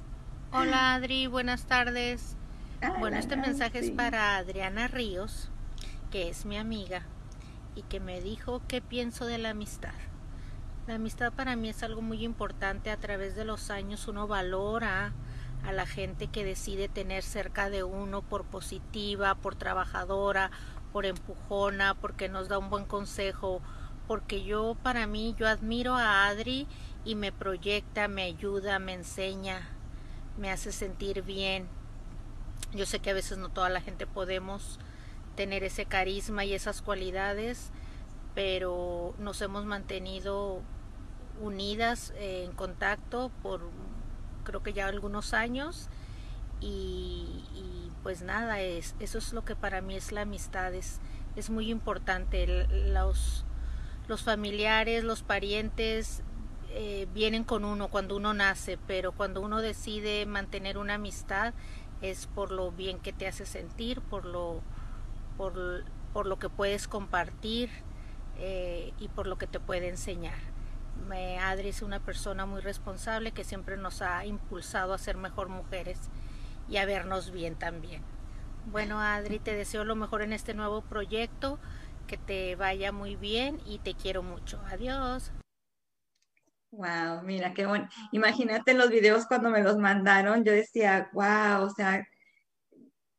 [0.52, 2.36] Hola Adri, buenas tardes.
[2.82, 5.52] Ah, bueno, este mensaje es para Adriana Ríos,
[6.12, 7.04] que es mi amiga
[7.76, 9.94] y que me dijo qué pienso de la amistad.
[10.88, 12.90] La amistad para mí es algo muy importante.
[12.90, 15.14] A través de los años uno valora
[15.64, 20.52] a la gente que decide tener cerca de uno por positiva, por trabajadora,
[20.92, 23.62] por empujona, porque nos da un buen consejo,
[24.08, 26.68] porque yo para mí yo admiro a Adri
[27.06, 29.70] y me proyecta, me ayuda, me enseña,
[30.38, 31.68] me hace sentir bien.
[32.74, 34.80] Yo sé que a veces no toda la gente podemos
[35.36, 37.72] tener ese carisma y esas cualidades,
[38.36, 40.62] pero nos hemos mantenido
[41.40, 43.70] unidas en contacto por
[44.50, 45.90] creo que ya algunos años
[46.60, 47.44] y,
[48.02, 51.00] pues nada, es, eso es lo que para mí es la amistad, es,
[51.36, 52.68] es muy importante.
[52.92, 53.46] los,
[54.08, 56.24] los familiares, los parientes
[56.72, 61.54] eh, vienen con uno cuando uno nace, pero cuando uno decide mantener una amistad
[62.02, 64.62] es por lo bien que te hace sentir, por lo,
[65.38, 67.70] por, por lo que puedes compartir
[68.40, 70.40] eh, y por lo que te puede enseñar.
[71.42, 76.10] Adri es una persona muy responsable que siempre nos ha impulsado a ser mejor mujeres
[76.70, 78.04] y a vernos bien también.
[78.68, 81.60] Bueno, Adri, te deseo lo mejor en este nuevo proyecto,
[82.08, 84.62] que te vaya muy bien y te quiero mucho.
[84.72, 85.32] Adiós.
[86.72, 87.90] Wow, mira qué bueno.
[88.12, 92.08] Imagínate los videos cuando me los mandaron, yo decía, wow, o sea,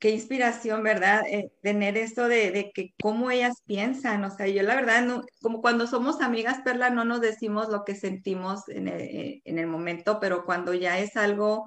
[0.00, 1.22] qué inspiración, ¿verdad?
[1.28, 5.60] Eh, tener eso de, que cómo ellas piensan, o sea, yo la verdad, no, como
[5.60, 9.66] cuando somos amigas, Perla, no nos decimos lo que sentimos en el, eh, en el
[9.66, 11.66] momento, pero cuando ya es algo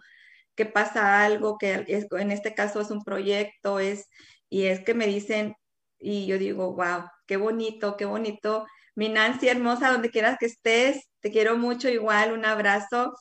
[0.55, 4.07] que pasa algo, que es, en este caso es un proyecto, es,
[4.49, 5.55] y es que me dicen,
[5.99, 8.65] y yo digo, wow, qué bonito, qué bonito.
[8.95, 13.13] Mi Nancy hermosa, donde quieras que estés, te quiero mucho igual, un abrazo.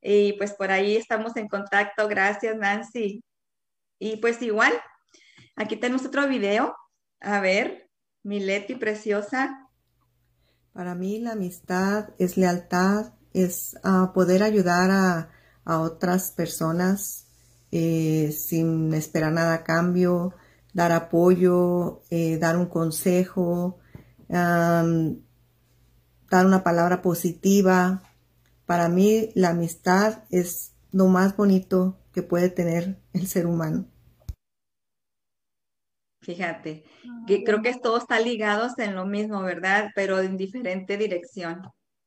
[0.00, 2.08] Y pues por ahí estamos en contacto.
[2.08, 3.22] Gracias, Nancy.
[3.98, 4.72] Y pues igual,
[5.56, 6.74] aquí tenemos otro video.
[7.20, 7.90] A ver,
[8.22, 9.68] mi Leti preciosa.
[10.72, 15.30] Para mí la amistad es lealtad, es ah, poder ayudar a,
[15.68, 17.26] otras personas
[17.72, 20.32] eh, sin esperar nada a cambio,
[20.74, 23.80] dar apoyo, eh, dar un consejo,
[24.28, 24.84] dar
[26.30, 28.02] una palabra positiva.
[28.64, 33.84] Para mí la amistad es lo más bonito que puede tener el ser humano.
[36.22, 36.82] Fíjate,
[37.26, 39.90] que creo que todos están ligados en lo mismo, ¿verdad?
[39.94, 41.60] Pero en diferente dirección.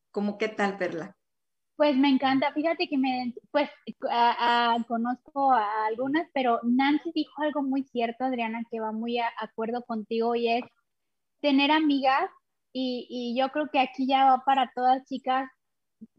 [0.09, 1.15] ¿Cómo qué tal, Perla?
[1.75, 3.69] Pues me encanta, fíjate que me, pues
[4.87, 9.83] conozco a algunas, pero Nancy dijo algo muy cierto, Adriana, que va muy a acuerdo
[9.83, 10.63] contigo y es
[11.39, 12.31] tener amigas
[12.73, 15.47] y, y yo creo que aquí ya va para todas chicas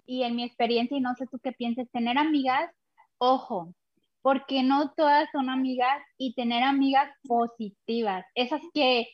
[0.06, 2.70] y en mi experiencia, y no sé tú qué pienses, tener amigas,
[3.18, 3.74] ojo,
[4.22, 9.06] porque no todas son amigas y tener amigas positivas, esas que,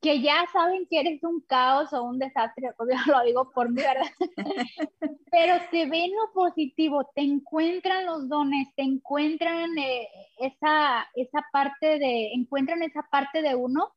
[0.00, 3.82] que ya saben que eres un caos o un desastre, obvio lo digo por mi
[3.82, 4.10] verdad,
[5.30, 11.98] pero te ven lo positivo, te encuentran los dones, te encuentran eh, esa, esa parte
[11.98, 13.92] de, encuentran esa parte de uno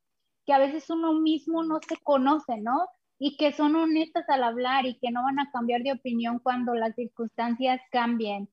[0.46, 2.88] que a veces uno mismo no se conoce, ¿no?
[3.20, 6.74] Y que son honestas al hablar y que no van a cambiar de opinión cuando
[6.74, 8.48] las circunstancias cambien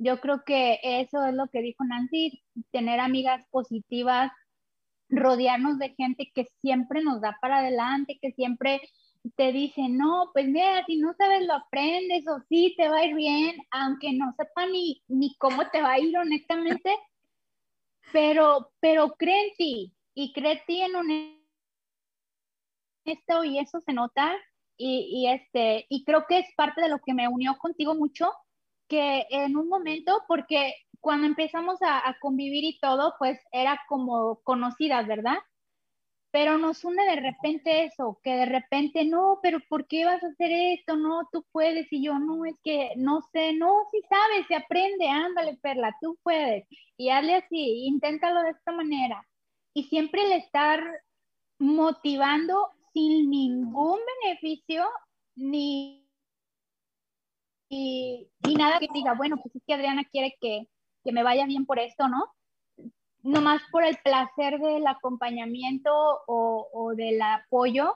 [0.00, 2.42] yo creo que eso es lo que dijo Nancy,
[2.72, 4.32] tener amigas positivas,
[5.10, 8.80] rodearnos de gente que siempre nos da para adelante, que siempre
[9.36, 13.04] te dice, no, pues mira, si no sabes lo aprendes o sí te va a
[13.04, 16.96] ir bien, aunque no sepa ni, ni cómo te va a ir honestamente,
[18.10, 21.40] pero, pero cree en ti y cree en ti en
[23.04, 24.34] esto y eso se nota
[24.78, 28.32] y, y, este, y creo que es parte de lo que me unió contigo mucho,
[28.90, 35.06] que en un momento, porque cuando empezamos a, convivir y todo, pues era como conocidas,
[35.06, 35.38] ¿verdad?
[36.32, 40.28] Pero nos une de repente eso, que de repente, no, pero ¿por qué vas a
[40.28, 40.96] hacer esto?
[40.96, 41.92] No, tú puedes.
[41.92, 46.18] Y yo, no, es que no sé, no, si sabes, se aprende, ándale, Perla, tú
[46.22, 46.66] puedes.
[46.96, 49.26] Y hazle así, inténtalo de esta manera.
[49.74, 50.82] Y siempre el estar
[51.58, 54.86] motivando sin ningún beneficio
[55.36, 55.99] ni
[57.70, 60.66] y, nada que diga, bueno, pues es que Adriana quiere que,
[61.04, 62.24] me vaya bien por esto, ¿no?
[63.22, 65.90] Nomás por el placer del acompañamiento
[66.26, 67.94] o, del apoyo.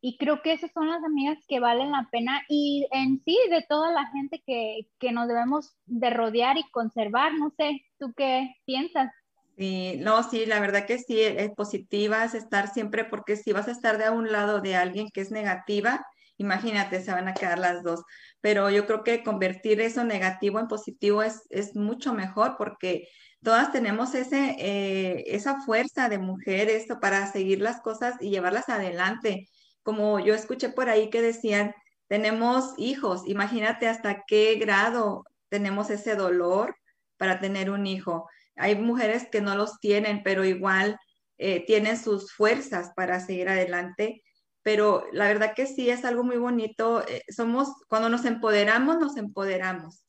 [0.00, 3.64] Y creo que esas son las amigas que valen la pena y en sí de
[3.68, 7.34] toda la gente que, que nos debemos de rodear y conservar.
[7.34, 9.10] No sé, ¿tú qué piensas?
[9.56, 13.68] Sí, no, sí, la verdad que sí, es positiva, es estar siempre, porque si vas
[13.68, 16.06] a estar de un lado de alguien que es negativa,
[16.38, 18.02] imagínate, se van a quedar las dos.
[18.40, 23.08] Pero yo creo que convertir eso negativo en positivo es, es mucho mejor porque
[23.42, 29.48] todas tenemos ese, eh, esa fuerza de mujeres para seguir las cosas y llevarlas adelante.
[29.82, 31.74] Como yo escuché por ahí que decían,
[32.08, 36.76] tenemos hijos, imagínate hasta qué grado tenemos ese dolor
[37.16, 38.28] para tener un hijo.
[38.56, 40.98] Hay mujeres que no los tienen, pero igual
[41.38, 44.22] eh, tienen sus fuerzas para seguir adelante
[44.66, 47.06] pero la verdad que sí es algo muy bonito.
[47.06, 50.04] Eh, somos, cuando nos empoderamos, nos empoderamos.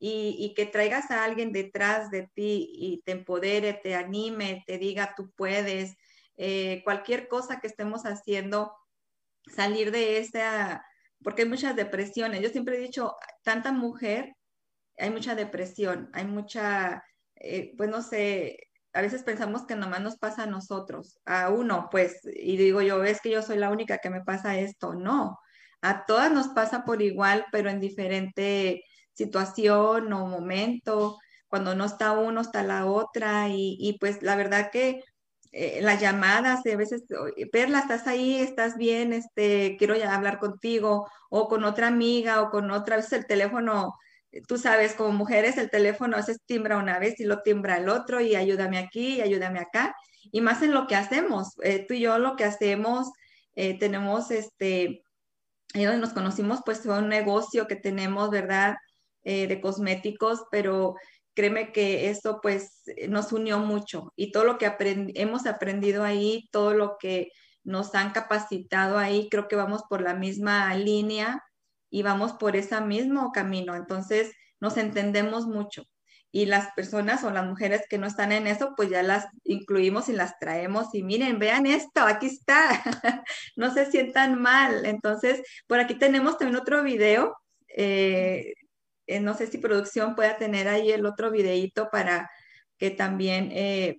[0.00, 5.14] Y, que traigas a alguien detrás de ti y te empodere, te anime, te diga
[5.16, 5.94] tú puedes,
[6.36, 8.74] eh, cualquier cosa que estemos haciendo,
[9.46, 10.84] salir de esa,
[11.22, 12.40] porque hay muchas depresiones.
[12.40, 14.34] Yo siempre he dicho, tanta mujer,
[14.98, 17.04] hay mucha depresión, hay mucha,
[17.36, 18.58] eh, pues no sé,
[18.92, 23.04] a veces pensamos que nomás nos pasa a nosotros, a uno, pues, y digo yo,
[23.04, 24.94] es que yo soy la única que me pasa esto.
[24.94, 25.38] No,
[25.82, 28.82] a todas nos pasa por igual, pero en diferente
[29.12, 31.18] situación o momento.
[31.48, 33.48] Cuando no está uno, está la otra.
[33.50, 35.02] Y, pues la verdad que
[35.52, 37.04] eh, las llamadas, a veces,
[37.52, 42.50] Perla, estás ahí, estás bien, este, quiero ya hablar contigo, o con otra amiga, o
[42.50, 43.94] con otra, vez el teléfono
[44.46, 47.88] tú sabes, como mujeres el teléfono a veces timbra una vez y lo timbra el
[47.88, 49.94] otro y ayúdame aquí y ayúdame acá.
[50.30, 53.10] Y más en lo que hacemos, eh, tú y yo lo que hacemos,
[53.54, 55.02] eh, tenemos este,
[55.74, 58.76] ahí donde nos conocimos, pues fue un negocio que tenemos, ¿verdad?
[59.24, 60.94] Eh, de cosméticos, pero
[61.34, 64.72] créeme que esto pues nos unió mucho y todo lo que
[65.14, 67.30] hemos aprendido ahí, todo lo que
[67.62, 71.42] nos han capacitado ahí, creo que vamos por la misma línea
[71.90, 73.74] y vamos por ese mismo camino.
[73.74, 75.84] Entonces, nos entendemos mucho.
[76.32, 80.08] Y las personas o las mujeres que no están en eso, pues ya las incluimos
[80.08, 82.70] y las traemos y miren, vean esto, aquí está,
[83.56, 84.86] no se sientan mal.
[84.86, 87.36] Entonces, por aquí tenemos también otro video.
[87.68, 88.54] Eh,
[89.08, 92.30] eh, no sé si producción pueda tener ahí el otro videito para
[92.78, 93.98] que también eh,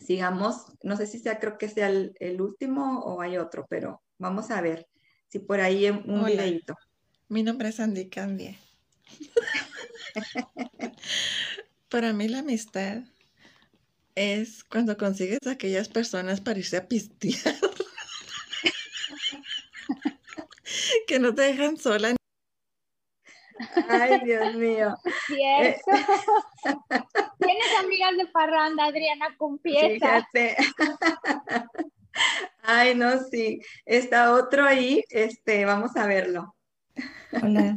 [0.00, 4.50] sigamos, no sé si sea, creo que sea el, último o hay otro, pero vamos
[4.52, 4.86] a ver
[5.26, 6.76] si por ahí un videito.
[7.30, 8.58] Mi nombre es Andy Candia.
[11.90, 13.02] Para mí la amistad
[14.14, 17.36] es cuando consigues a aquellas personas para irse a pistear.
[21.06, 22.16] que no te dejan sola.
[23.88, 24.96] Ay, Dios mío.
[25.26, 25.82] Cierto.
[27.40, 30.26] Tienes amigas de parranda, Adriana, confiesa.
[30.32, 30.56] Fíjate.
[32.62, 33.60] Ay, no, sí.
[33.84, 36.54] Está otro ahí, este, vamos a verlo.
[37.42, 37.76] Hola,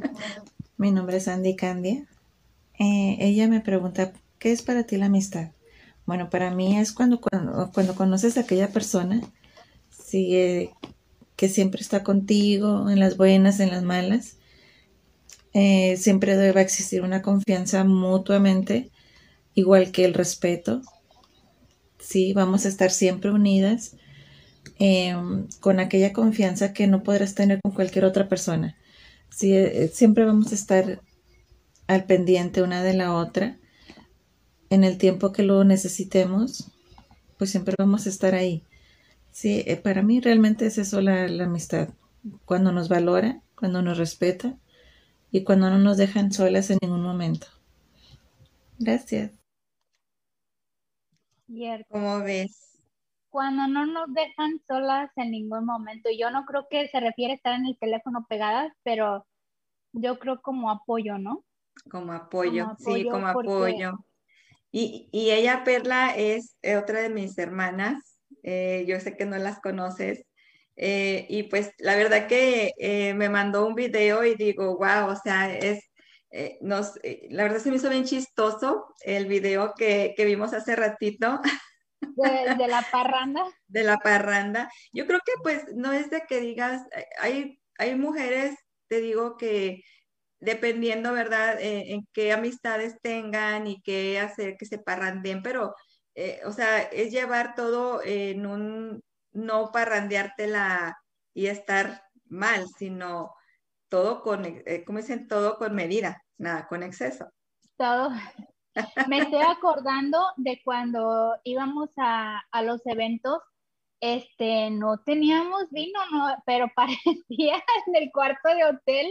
[0.77, 2.05] mi nombre es Andy Candia.
[2.79, 5.51] Eh, ella me pregunta, ¿qué es para ti la amistad?
[6.05, 9.21] Bueno, para mí es cuando, cuando, conoces a aquella persona
[10.11, 14.37] que siempre está contigo en las buenas, en las malas.
[15.53, 18.89] Eh, siempre debe existir una confianza mutuamente,
[19.53, 20.81] igual que el respeto.
[21.99, 23.95] Sí, vamos a estar siempre unidas
[24.79, 28.75] em, con aquella confianza que no podrás tener con cualquier otra persona.
[29.31, 31.01] Sí, eh, siempre vamos a estar
[31.87, 33.57] al pendiente una de la otra.
[34.69, 36.71] En el tiempo que lo necesitemos,
[37.37, 38.63] pues siempre vamos a estar ahí.
[39.31, 41.89] Sí, eh, para mí realmente es eso la, amistad.
[42.45, 44.57] Cuando nos valora, cuando nos respeta
[45.31, 47.47] y cuando no nos dejan solas en ningún momento.
[48.79, 49.31] Gracias.
[51.89, 52.70] ¿Cómo ves?
[53.31, 56.09] Cuando no nos dejan solas en ningún momento.
[56.17, 59.25] Yo no creo que se refiere a estar en el teléfono pegadas, pero
[59.93, 61.43] yo creo como apoyo, ¿no?
[61.89, 63.93] Como apoyo, sí, como apoyo.
[64.71, 68.19] Y, ella, Perla, es eh, otra de mis hermanas.
[68.43, 70.25] Eh, yo sé que no las conoces.
[70.77, 75.53] Eh, y pues la verdad que me mandó un video y digo, wow, o sea,
[75.53, 75.83] es,
[76.61, 76.93] nos,
[77.29, 81.39] la verdad se me hizo bien chistoso el video que, vimos hace ratito.
[82.01, 83.45] De, de, la parranda.
[83.67, 84.69] De la parranda.
[84.91, 86.81] Yo creo que pues no es de que digas,
[87.19, 88.55] hay, hay mujeres,
[88.87, 89.83] te digo, que
[90.41, 95.75] dependiendo, ¿verdad?, eh, en qué amistades tengan y qué hacer que se parrandeen, pero,
[96.15, 100.97] eh, o sea, es llevar todo en un, no parrandeártela
[101.33, 103.33] y estar mal, sino
[103.87, 107.29] todo con, eh, como dicen, todo con medida, nada con exceso.
[107.77, 108.09] Todo.
[109.07, 113.41] Me estoy acordando de cuando íbamos a, a los eventos
[114.01, 119.07] este, no teníamos vino, no, pero parecía en el cuarto de hotel.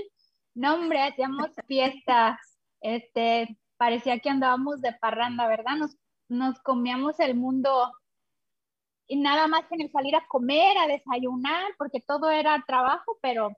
[0.55, 2.39] No, hombre, hacíamos fiestas,
[2.81, 5.77] este, parecía que andábamos de parranda, ¿verdad?
[5.77, 5.97] Nos,
[6.29, 7.93] nos comíamos el mundo.
[9.07, 13.51] Y nada más en el salir a comer, a desayunar, porque todo era trabajo, pero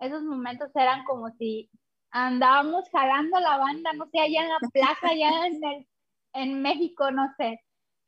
[0.00, 1.70] esos momentos eran como si
[2.10, 5.88] andábamos jalando la banda, no sé, allá en la plaza, allá en, el,
[6.34, 7.60] en México, no sé.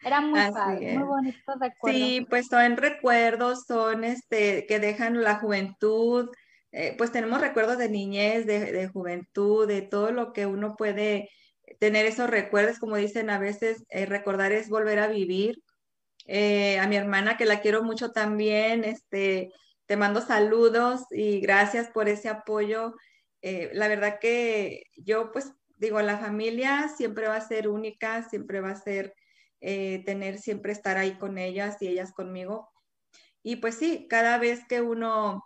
[0.04, 1.98] Era muy padre, muy bonito recuerdo.
[1.98, 6.28] Sí, pues son recuerdos, son este, que dejan la juventud,
[6.72, 11.28] eh, pues tenemos recuerdos de niñez, de, juventud, de todo lo que uno puede
[11.78, 15.62] tener esos recuerdos, como dicen a veces, eh, recordar es volver a vivir.
[16.26, 19.50] Eh, a mi hermana, que la quiero mucho también, este,
[19.86, 22.94] te mando saludos y gracias por ese apoyo.
[23.42, 28.70] La verdad que yo, pues, digo, la familia siempre va a ser única, siempre va
[28.70, 29.14] a ser
[29.60, 32.70] tener, siempre estar ahí con ellas y ellas conmigo.
[33.42, 35.42] Y pues sí, cada vez que uno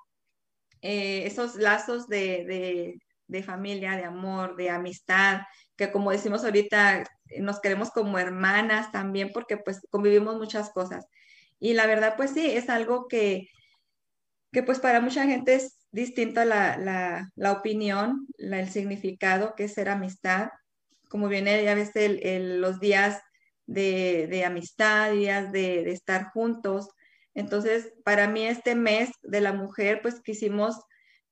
[0.82, 3.01] eh, esos lazos de,
[3.44, 5.40] familia, de amor, de amistad,
[5.76, 7.05] que como decimos ahorita,
[7.40, 11.07] nos queremos como hermanas también porque pues convivimos muchas cosas.
[11.59, 13.49] Y la verdad pues sí, es algo que,
[14.53, 19.88] que pues para mucha gente es distinta la, la, opinión, el significado que es ser
[19.88, 20.51] amistad.
[21.09, 23.20] Como viene ya ves los días
[23.66, 26.88] de, amistad, días de, de estar juntos,
[27.36, 30.74] entonces, para mí este mes de la mujer, pues quisimos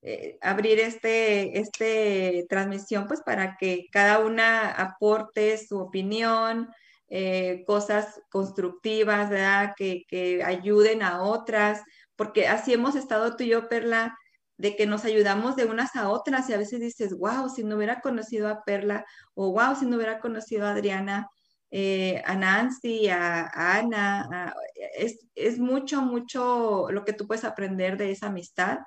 [0.03, 6.69] eh, abrir este, este transmisión, pues para que cada una aporte su opinión,
[7.09, 9.73] eh, cosas constructivas, ¿verdad?
[9.77, 11.83] Que, ayuden a otras,
[12.17, 14.15] porque así hemos estado tú y yo, Perla,
[14.57, 17.77] de que nos ayudamos de unas a otras y a veces dices, wow, si no
[17.77, 21.29] hubiera conocido a Perla o wow, si no hubiera conocido a Adriana,
[21.71, 24.55] eh, a Nancy, a, Ana,
[24.97, 28.79] es, es, mucho, mucho lo que tú puedes aprender de esa amistad.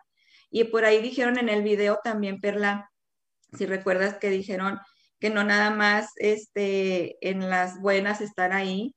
[0.49, 2.89] Y por ahí dijeron en el video también, Perla,
[3.57, 4.79] si recuerdas que dijeron
[5.19, 8.95] que no nada más este, en las buenas estar ahí,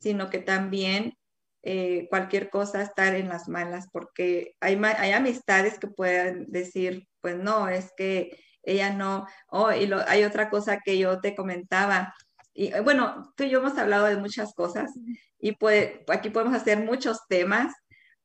[0.00, 1.14] sino que también
[1.62, 7.36] eh, cualquier cosa estar en las malas, porque hay, hay amistades que pueden decir, pues
[7.38, 12.14] no, es que ella no, oh, y hay otra cosa que yo te comentaba,
[12.54, 14.90] y eh, bueno, tú y yo hemos hablado de muchas cosas
[15.38, 17.74] y pues aquí podemos hacer muchos temas,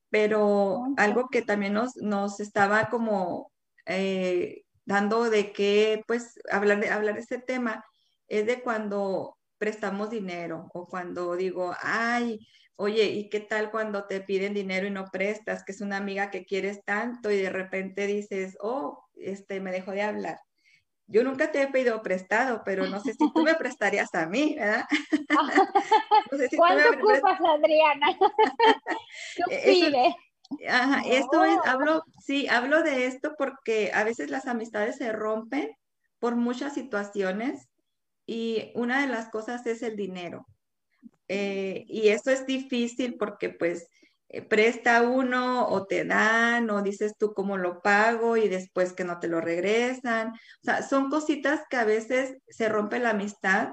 [0.09, 3.51] pero algo que también nos, nos estaba como
[3.85, 7.83] eh, dando de que, pues, hablar de, hablar de este tema
[8.27, 12.39] es de cuando prestamos dinero o cuando digo, ay,
[12.77, 15.63] Oye, ¿y qué tal cuando te piden dinero y no prestas?
[15.63, 19.91] Que es una amiga que quieres tanto y de repente dices, oh, este, me dejó
[19.91, 20.39] de hablar.
[21.07, 24.55] Yo nunca te he pedido prestado, pero no sé si tú me prestarías a mí,
[24.57, 24.85] ¿verdad?
[26.57, 28.17] ¿Cuánto ocupas, Adriana?
[29.49, 30.13] ¿Qué
[30.69, 31.61] Ajá, esto es, oh.
[31.65, 35.75] hablo, sí, hablo de esto porque a veces las amistades se rompen
[36.19, 37.67] por muchas situaciones
[38.27, 40.45] y una de las cosas es el dinero.
[41.27, 43.87] Eh, y eso es difícil porque pues
[44.29, 49.03] eh, presta uno o te dan o dices tú cómo lo pago y después que
[49.03, 50.29] no te lo regresan.
[50.29, 53.69] O sea, son cositas que a veces se rompe la amistad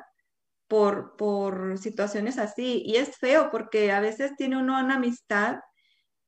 [0.69, 2.83] por, por situaciones así.
[2.87, 5.57] Y es feo porque a veces tiene uno una amistad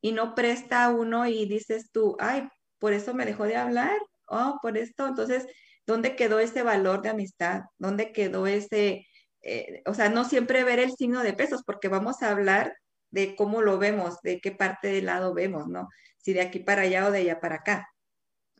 [0.01, 2.47] y no presta uno y dices tú, ay,
[2.79, 3.97] por eso me dejó de hablar,
[4.27, 5.07] oh, por esto.
[5.07, 5.47] Entonces,
[5.87, 7.63] ¿dónde quedó ese valor de amistad?
[7.79, 9.07] ¿Dónde quedó ese
[9.45, 12.75] eh, o sea, no siempre ver el signo de pesos, porque vamos a hablar
[13.11, 15.87] de cómo lo vemos, de qué parte del lado vemos, ¿no?
[16.17, 17.87] Si de aquí para allá o de allá para acá.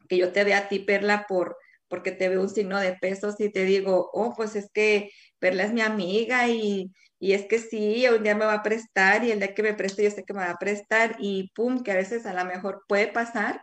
[0.08, 1.58] Que yo te vea a ti, Perla, por,
[1.88, 5.10] porque te veo un signo de pesos y te digo, oh, pues es que
[5.40, 9.24] Perla es mi amiga y, y es que sí, un día me va a prestar
[9.24, 11.84] y el día que me preste yo sé que me va a prestar y pum,
[11.84, 13.62] que a veces a lo mejor puede pasar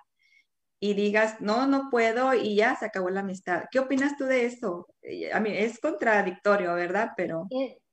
[0.83, 3.67] y digas, no, no puedo y ya se acabó la amistad.
[3.71, 4.89] ¿Qué opinas tú de eso?
[5.03, 7.13] Eh, a mí es contradictorio, ¿verdad?
[7.17, 7.47] Pero...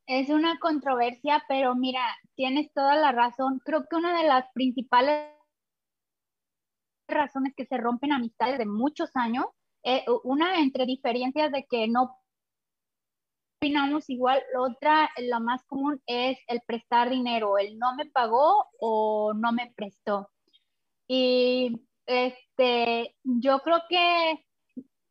[0.08, 2.02] Es una controversia, pero mira,
[2.34, 3.62] tienes toda la razón.
[3.64, 5.32] Creo que una de las principales
[7.08, 9.46] razones que se rompen amistades de muchos años,
[9.84, 12.18] eh, una entre diferencias de que no
[13.62, 19.36] opinamos igual, otra, la más común es el prestar dinero, el no me pagó o
[19.36, 20.32] no me prestó.
[21.08, 21.80] Y
[22.10, 24.44] este, yo creo que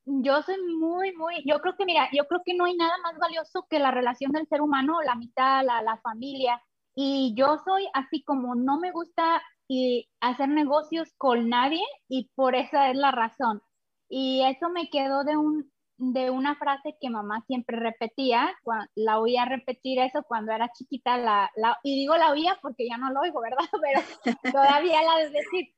[0.04, 3.18] yo soy muy, muy, yo creo que, mira, yo creo que no hay nada más
[3.18, 6.60] valioso que la relación del ser humano, la amistad, la, la familia.
[6.94, 12.56] Y yo soy así como no me gusta y hacer negocios con nadie y por
[12.56, 13.62] esa es la razón.
[14.08, 18.50] Y eso me quedó de, un, de una frase que mamá siempre repetía,
[18.94, 22.96] la oía repetir eso cuando era chiquita, la, la, y digo la oía porque ya
[22.96, 23.58] no lo oigo, ¿verdad?
[23.82, 25.74] Pero todavía la de decir,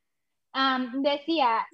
[1.01, 1.65] decía,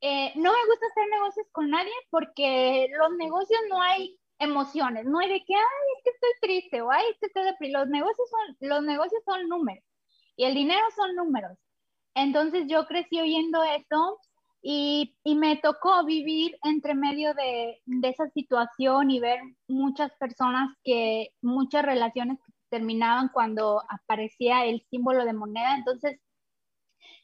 [0.00, 5.18] eh, no me gusta hacer negocios con nadie porque los negocios no hay emociones, no
[5.18, 5.62] hay de que, ay,
[5.96, 7.80] es que estoy triste o ay, es que estoy deprimido.
[7.80, 9.84] Los negocios son, los negocios son números
[10.36, 11.58] y el dinero son números.
[12.14, 14.18] Entonces yo crecí oyendo eso
[14.62, 19.38] y, y me tocó vivir entre medio de, de, esa situación y ver
[19.68, 25.76] muchas personas que, muchas relaciones que terminaban cuando aparecía el símbolo de moneda.
[25.76, 26.18] Entonces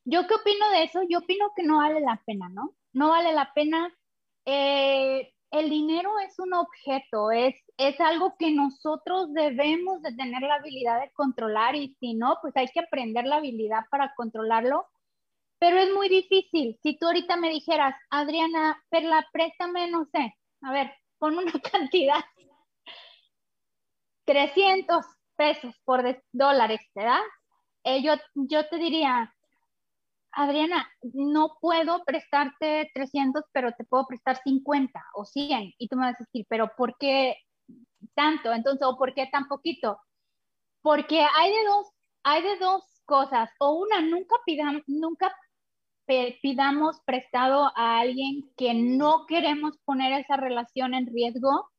[0.05, 1.00] ¿Yo qué opino de eso?
[1.09, 2.74] Yo opino que no vale la pena, ¿no?
[2.92, 3.92] No vale la pena.
[4.44, 10.55] Eh, el dinero es un objeto, es, es algo que nosotros debemos de tener la
[10.55, 14.86] habilidad de controlar y si no, pues hay que aprender la habilidad para controlarlo.
[15.59, 16.78] Pero es muy difícil.
[16.82, 22.24] Si tú ahorita me dijeras, Adriana, Perla, préstame, no sé, a ver, pon una cantidad,
[24.24, 25.05] 300
[25.36, 27.20] pesos por dólares, ¿verdad?
[27.84, 29.34] Eh, yo, yo te diría,
[30.33, 35.74] Adriana, no puedo prestarte 300, pero te puedo prestar 50 o 100.
[35.78, 37.37] Y tú me vas a decir, pero ¿por qué
[38.14, 38.53] tanto?
[38.53, 39.99] Entonces, ¿o por qué tan poquito?
[40.83, 41.87] Porque hay de dos,
[42.24, 43.51] hay de dos cosas.
[43.59, 45.35] O una, nunca pidamos, nunca
[46.43, 51.71] pidamos prestado a alguien que no queremos poner esa relación en riesgo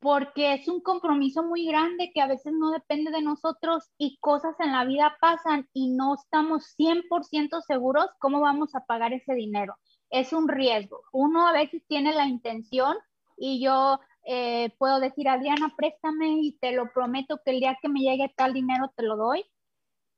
[0.00, 4.54] porque es un compromiso muy grande que a veces no depende de nosotros y cosas
[4.60, 9.74] en la vida pasan y no estamos 100% seguros cómo vamos a pagar ese dinero.
[10.10, 11.02] Es un riesgo.
[11.12, 12.96] Uno a veces tiene la intención
[13.36, 17.88] y yo eh, puedo decir, Adriana, préstame y te lo prometo que el día que
[17.88, 19.44] me llegue tal dinero te lo doy.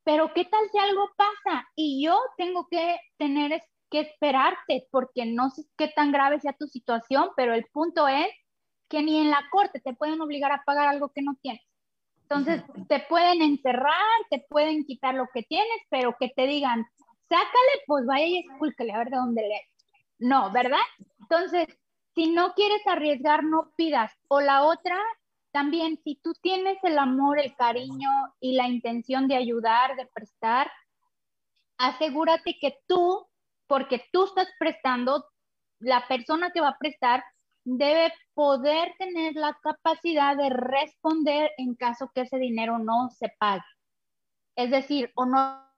[0.05, 5.51] Pero ¿qué tal si algo pasa y yo tengo que tener que esperarte, porque no
[5.51, 8.28] sé qué tan grave sea tu situación, pero el punto es
[8.91, 11.62] que ni en la corte te pueden obligar a pagar algo que no tienes.
[12.22, 13.95] Entonces, te pueden encerrar,
[14.28, 16.84] te pueden quitar lo que tienes, pero que te digan,
[17.28, 19.61] sácale, pues vaya y escúlquele a ver de dónde le.
[20.18, 20.78] No, ¿verdad?
[21.20, 21.66] Entonces,
[22.14, 24.12] si no quieres arriesgar, no pidas.
[24.28, 24.97] O la otra,
[25.53, 28.11] también, si tú tienes el amor, el cariño
[28.41, 30.70] y la intención de ayudar, de prestar,
[31.78, 33.26] asegúrate que tú,
[33.66, 35.24] porque tú estás prestando,
[35.78, 37.24] la persona que va a prestar
[37.64, 43.64] debe poder tener la capacidad de responder en caso que ese dinero no se pague.
[44.56, 45.70] Es decir, o no,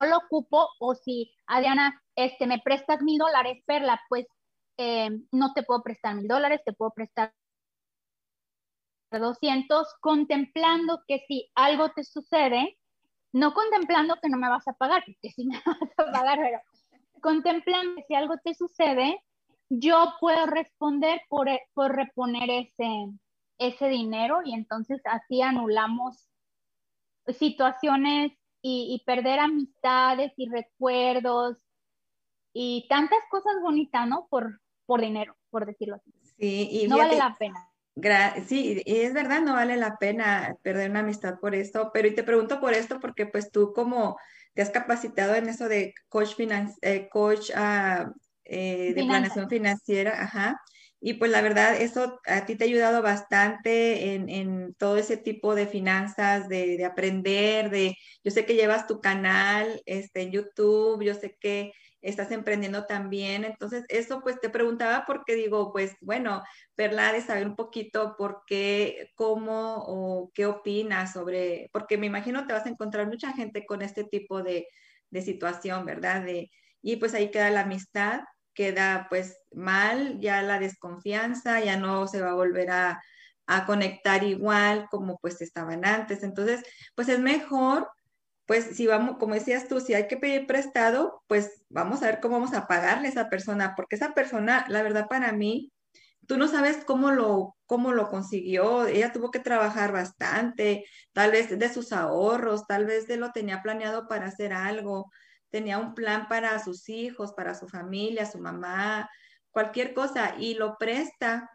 [0.00, 4.26] lo ocupo, o si, Adriana, este, me prestas mil dólares, Perla, pues
[4.76, 7.32] eh, no te puedo prestar mil dólares, te puedo prestar
[9.10, 12.76] 200, contemplando que si algo te sucede,
[13.32, 16.60] no contemplando que no me vas a pagar, porque si me vas a pagar, pero
[17.20, 19.20] contemplando que si algo te sucede,
[19.68, 23.08] yo puedo responder por, por reponer ese,
[23.58, 26.28] ese dinero y entonces así anulamos
[27.38, 28.32] situaciones
[28.66, 31.58] y, perder amistades y recuerdos
[32.54, 34.26] y tantas cosas bonitas, ¿no?
[34.30, 36.14] Por, por dinero, por decirlo así.
[36.38, 37.70] Sí, y no vale la pena.
[38.46, 42.24] Sí, es verdad, no vale la pena perder una amistad por esto, pero y te
[42.24, 44.16] pregunto por esto porque pues tú como
[44.54, 46.34] te has capacitado en eso de coach,
[46.80, 48.10] eh, coach uh,
[48.44, 50.60] eh, de planeación financiera, ajá.
[51.06, 55.18] Y pues la verdad, eso a ti te ha ayudado bastante en, en todo ese
[55.18, 60.30] tipo de finanzas, de, de, aprender, de, yo sé que llevas tu canal este, en
[60.30, 65.94] YouTube, yo sé que estás emprendiendo también, entonces eso pues te preguntaba porque digo, pues
[66.00, 66.42] bueno,
[66.74, 72.46] Perla de saber un poquito por qué, cómo o qué opinas sobre, porque me imagino
[72.46, 74.68] te vas a encontrar mucha gente con este tipo de,
[75.10, 76.22] de situación, ¿verdad?
[76.24, 76.50] De,
[76.82, 78.20] y pues ahí queda la amistad
[78.54, 83.02] queda pues mal, ya la desconfianza, ya no se va a volver a,
[83.66, 86.22] conectar igual como pues estaban antes.
[86.22, 86.62] Entonces,
[86.94, 87.90] pues es mejor,
[88.46, 92.20] pues si vamos, como decías tú, si hay que pedir prestado, pues vamos a ver
[92.20, 95.72] cómo vamos a pagarle a esa persona, porque esa persona, la verdad para mí,
[96.26, 101.58] tú no sabes cómo lo, cómo lo consiguió, ella tuvo que trabajar bastante, tal vez
[101.58, 105.10] de sus ahorros, tal vez de lo tenía planeado para hacer algo,
[105.54, 109.08] tenía un plan para sus hijos, para su familia, su mamá,
[109.52, 111.48] cualquier cosa, y lo presta.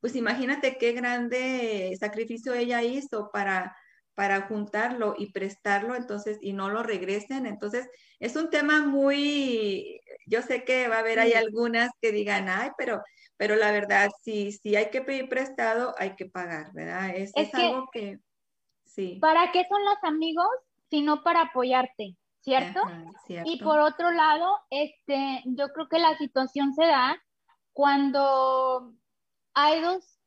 [0.00, 3.76] Pues imagínate qué grande sacrificio ella hizo para,
[4.16, 7.46] para juntarlo y prestarlo, entonces, y no lo regresen.
[7.46, 7.88] Entonces,
[8.18, 12.70] es un tema muy, yo sé que va a haber, hay algunas que digan, ay,
[12.76, 13.00] pero,
[13.36, 17.14] pero la verdad, si, si hay que pedir prestado, hay que pagar, ¿verdad?
[17.14, 18.18] Es, algo que,
[18.84, 19.18] sí.
[19.20, 20.48] ¿Para qué son los amigos?
[20.90, 22.16] Sino para apoyarte.
[22.44, 22.80] ¿Cierto?
[23.26, 27.16] Y por otro lado, este, yo creo que la situación se da
[27.72, 28.92] cuando
[29.54, 30.20] hay dos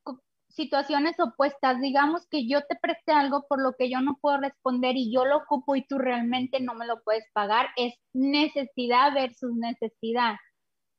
[0.49, 1.79] situaciones opuestas.
[1.79, 5.25] Digamos que yo te presté algo por lo que yo no puedo responder y yo
[5.25, 7.67] lo ocupo y tú realmente no me lo puedes pagar.
[7.75, 10.35] Es necesidad versus necesidad.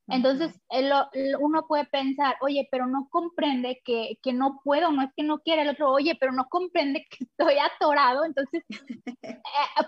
[0.09, 0.59] Entonces,
[1.38, 5.38] uno puede pensar, oye, pero no comprende que, que, no puedo, no es que no
[5.40, 8.24] quiera el otro, oye, pero no comprende que estoy atorado.
[8.24, 8.64] Entonces,
[9.22, 9.36] eh,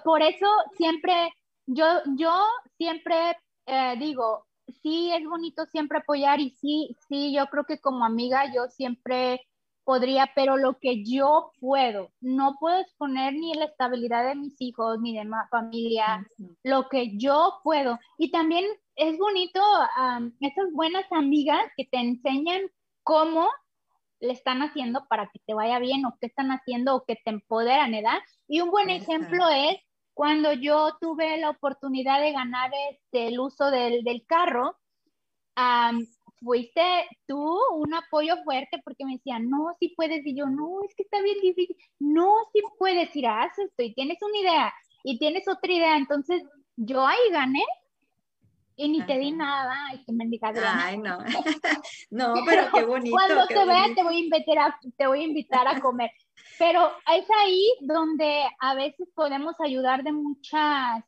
[0.04, 0.46] por eso
[0.76, 1.32] siempre,
[1.66, 2.32] yo, yo
[2.76, 4.46] siempre eh, digo,
[4.82, 9.40] sí es bonito siempre apoyar y sí, sí, yo creo que como amiga yo siempre
[9.84, 15.00] podría, pero lo que yo puedo, no puedo exponer ni la estabilidad de mis hijos
[15.00, 16.26] ni de mi familia,
[16.62, 17.98] lo que yo puedo.
[18.18, 18.64] Y también
[19.00, 19.62] es bonito
[20.40, 22.60] esas buenas amigas que te enseñan
[23.02, 23.48] cómo
[24.20, 27.30] le están haciendo para que te vaya bien o qué están haciendo o que te
[27.30, 28.18] empoderan, ¿verdad?
[28.46, 29.78] Y un buen ejemplo es
[30.12, 34.76] cuando yo tuve la oportunidad de ganar este, el uso del, del carro,
[36.42, 36.82] fuiste
[37.26, 41.04] tú un apoyo fuerte porque me decían, no, si puedes, y yo, no, es que
[41.04, 44.74] está bien difícil, no, si puedes, ir a hacer esto y tienes una idea
[45.04, 46.42] y tienes otra idea, entonces
[46.76, 47.64] yo ahí gané
[48.76, 51.18] y ni te di nada, ay, que mendiga Ay, no,
[52.10, 53.16] no, pero qué bonito.
[53.16, 56.10] Cuando te vea te voy, a invitar a, te voy a invitar a comer,
[56.58, 61.04] pero es ahí donde a veces podemos ayudar de muchas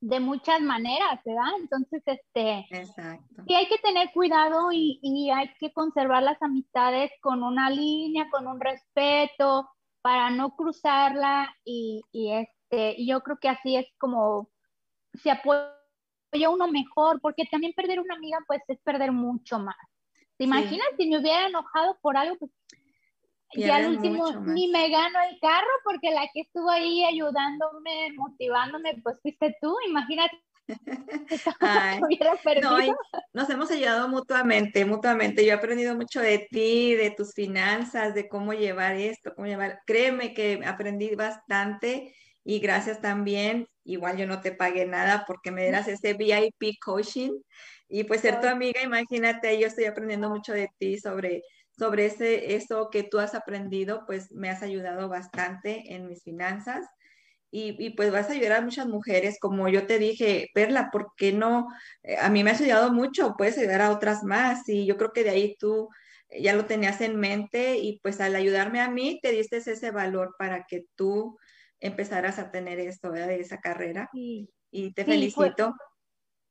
[0.00, 1.54] de muchas maneras, ¿verdad?
[1.58, 3.42] Entonces, este, Exacto.
[3.48, 8.28] sí hay que tener cuidado y, y, hay que conservar las amistades con una línea,
[8.30, 9.66] con un respeto,
[10.04, 14.50] para no cruzarla y, y este, yo creo que así es como
[15.14, 15.72] se apoya
[16.48, 19.76] uno mejor, porque también perder una amiga, pues, es perder mucho más.
[20.36, 22.36] ¿Te imaginas si me hubiera enojado por algo?
[22.38, 22.50] Pues,
[23.52, 29.00] y al último ni me gano el carro porque la que estuvo ahí ayudándome, motivándome,
[29.02, 30.44] pues fuiste tú, imagínate
[33.32, 35.44] nos hemos ayudado mutuamente, mutuamente.
[35.44, 39.80] Yo he aprendido mucho de ti, de tus finanzas, de cómo llevar esto, cómo llevar.
[39.86, 42.14] Créeme que aprendí bastante
[42.44, 43.66] y gracias también.
[43.84, 47.32] Igual yo no te pagué nada porque me dieras ese VIP coaching
[47.88, 51.42] y pues ser tu amiga, imagínate, yo estoy aprendiendo mucho de ti sobre
[51.76, 56.86] sobre ese, eso que tú has aprendido, pues me has ayudado bastante en mis finanzas
[57.50, 61.32] y, pues vas a ayudar a muchas mujeres, como yo te dije, Perla, ¿por qué
[61.32, 61.68] no?
[62.02, 65.12] Eh, a mí me has ayudado mucho, puedes ayudar a otras más y yo creo
[65.12, 65.88] que de ahí tú
[66.36, 70.34] ya lo tenías en mente y pues al ayudarme a mí te diste ese valor
[70.36, 71.38] para que tú
[71.84, 73.28] empezaras a tener esto, ¿verdad?
[73.28, 74.08] De esa carrera.
[74.12, 74.48] Y
[74.94, 75.74] te felicito.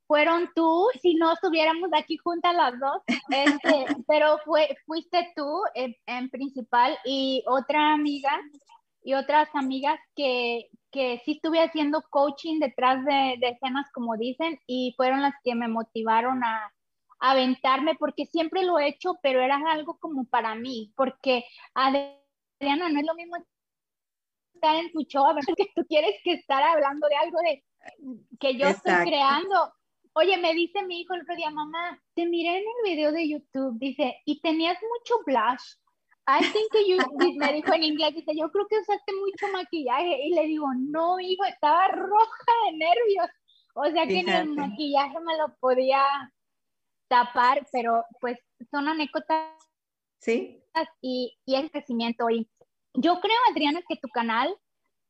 [0.06, 5.94] fueron tú, si no estuviéramos aquí juntas las dos, este, pero fue, fuiste tú en,
[6.06, 8.40] en, principal y otra amiga
[9.02, 14.94] y otras amigas que, que sí estuve haciendo coaching detrás de, escenas, como dicen, y
[14.96, 16.72] fueron las que me motivaron a,
[17.20, 23.00] aventarme, porque siempre lo he hecho, pero era algo como para mí, porque Adriana, no
[23.00, 23.36] es lo mismo
[24.64, 27.64] estar en tu show, a ver que tú quieres que estar hablando de algo de
[28.40, 29.72] que yo estoy creando.
[30.14, 33.28] Oye, me dice mi hijo el otro día, mamá, te miré en el video de
[33.28, 35.76] YouTube, dice, y tenías mucho blush.
[36.26, 40.24] I think you, me dijo en inglés, dice, yo creo que usaste mucho maquillaje.
[40.24, 43.26] Y le digo, no, hijo, estaba roja de nervios.
[43.74, 46.02] O sea que el maquillaje me lo podía
[47.08, 48.38] tapar, pero pues
[48.70, 49.50] son anécdotas.
[50.20, 50.62] Sí.
[51.02, 52.30] Y, y el crecimiento.
[52.30, 52.48] Y
[52.94, 54.54] yo creo, Adriana, que tu canal,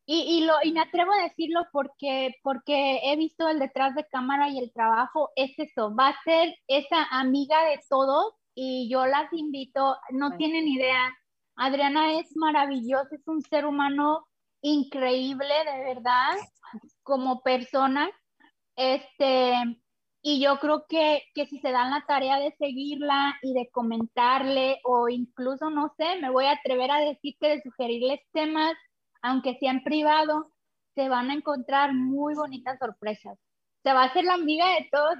[0.06, 4.06] y, y, lo, y me atrevo a decirlo porque, porque he visto el detrás de
[4.06, 9.06] cámara y el trabajo, es eso, va a ser esa amiga de todos y yo
[9.06, 11.14] las invito, no tienen idea,
[11.56, 14.26] Adriana es maravillosa, es un ser humano
[14.60, 16.34] increíble, de verdad,
[17.02, 18.10] como persona,
[18.76, 19.54] este,
[20.24, 24.80] y yo creo que, que si se dan la tarea de seguirla y de comentarle
[24.82, 28.74] o incluso, no sé, me voy a atrever a decir que de sugerirles temas,
[29.22, 30.50] aunque sea en privado,
[30.94, 33.38] se van a encontrar muy bonitas sorpresas
[33.84, 35.16] se va a hacer la amiga de todos.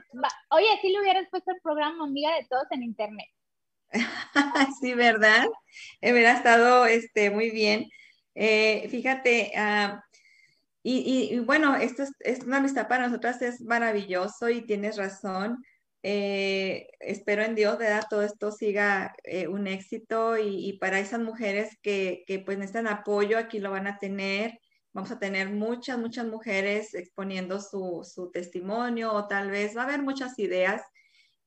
[0.51, 3.29] Oye, si le hubieras puesto el programa amiga de todos en internet.
[4.81, 5.45] sí, ¿verdad?
[6.01, 7.91] Hubiera estado este, muy bien.
[8.35, 10.03] Eh, fíjate, ah,
[10.87, 15.65] y, bueno, esto es, una amistad para nosotras, es maravilloso y tienes razón.
[16.03, 18.05] Eh, espero en Dios, ¿verdad?
[18.11, 23.39] Todo esto siga eh, un éxito y, para esas mujeres que, que pues necesitan apoyo,
[23.39, 24.61] aquí lo van a tener.
[24.93, 30.03] Vamos a tener muchas, muchas mujeres exponiendo su, testimonio o tal vez va a haber
[30.03, 30.83] muchas ideas.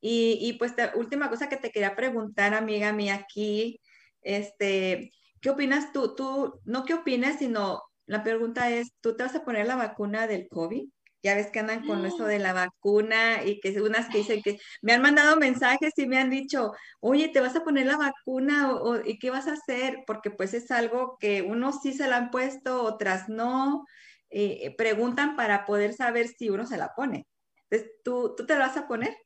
[0.01, 3.81] Y, pues última cosa que te quería preguntar, amiga mía, aquí,
[4.21, 5.11] este,
[5.41, 6.15] ¿qué opinas tú?
[6.15, 10.27] Tú, no qué opinas, sino la pregunta es, ¿tú te vas a poner la vacuna
[10.27, 10.89] del COVID?
[11.23, 14.59] Ya ves que andan con eso de la vacuna y que unas que dicen que
[14.81, 18.71] me han mandado mensajes y me han dicho, oye, ¿te vas a poner la vacuna
[18.71, 20.03] o, y qué vas a hacer?
[20.07, 23.85] Porque pues es algo que unos sí se la han puesto, otras no.
[24.29, 27.27] Eh, preguntan para poder saber si uno se la pone.
[27.69, 29.17] Entonces, ¿tú, ¿tú te la vas a poner?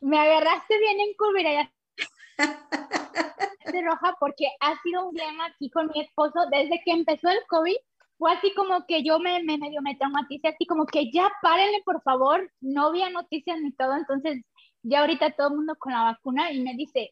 [0.00, 1.73] Me agarraste bien en curva ya
[3.72, 7.40] de roja porque ha sido un tema aquí con mi esposo desde que empezó el
[7.48, 7.76] COVID.
[8.16, 11.82] Fue así como que yo me, me medio me traumaticé, así como que ya párenle,
[11.84, 14.40] por favor, no había noticias ni todo, entonces
[14.82, 17.10] ya ahorita todo el mundo con la vacuna y me dice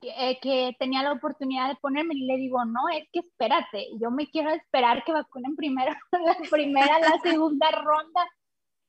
[0.00, 3.86] que, eh, que, tenía la oportunidad de ponerme y le digo, no, es que espérate,
[4.00, 8.26] yo me quiero esperar que vacunen primero la primera, la segunda ronda,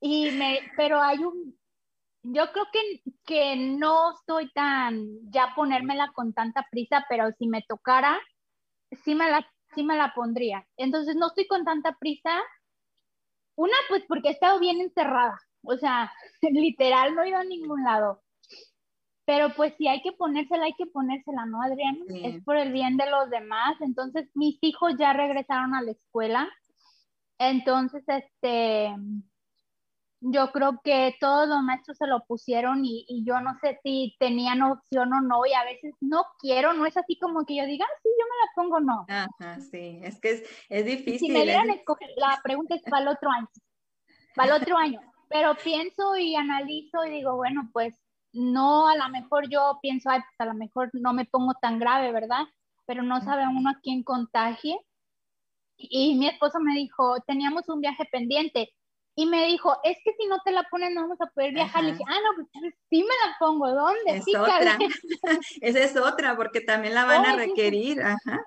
[0.02, 1.58] y me, pero hay un,
[2.34, 7.64] yo creo que, que no estoy tan, ya ponérmela con tanta prisa, pero si me
[7.64, 8.20] tocara,
[9.04, 10.66] sí me la sí me la pondría.
[10.78, 12.42] Entonces no estoy con tanta prisa.
[13.56, 15.38] Una, pues porque he estado bien encerrada.
[15.64, 16.12] O sea,
[16.42, 18.22] literal no he ido a ningún lado.
[19.26, 21.98] Pero pues si hay que ponérsela, hay que ponérsela, ¿no, Adrián?
[22.10, 23.76] Es por el bien de los demás.
[23.82, 26.50] Entonces mis hijos ya regresaron a la escuela.
[27.38, 28.96] Entonces, este,
[30.20, 34.62] yo creo que todos los maestros se lo pusieron y, yo no sé si tenían
[34.62, 37.86] opción o no y a veces no quiero, no es así como que yo diga,
[37.88, 39.06] ah, sí, yo me la pongo, no.
[39.08, 41.20] Ajá, sí, es que es, difícil.
[41.20, 43.48] Si me dieran escoger, la pregunta es para el otro año,
[44.36, 47.96] para el otro año, pero pienso y analizo y digo, bueno, pues
[48.34, 51.80] no, a lo mejor yo pienso, ay, pues a lo mejor no me pongo tan
[51.80, 52.46] grave, ¿verdad?
[52.86, 54.80] Pero no sabe uno a quién contagie.
[55.78, 58.74] Y mi esposo me dijo, teníamos un viaje pendiente,
[59.20, 61.84] y me dijo, es que si no te la pones no vamos a poder viajar.
[61.84, 64.18] Le dije, ah, no, pues sí me la pongo, ¿dónde?
[64.18, 64.78] Es otra,
[65.62, 68.44] esa es otra, porque también la van a requerir, ajá.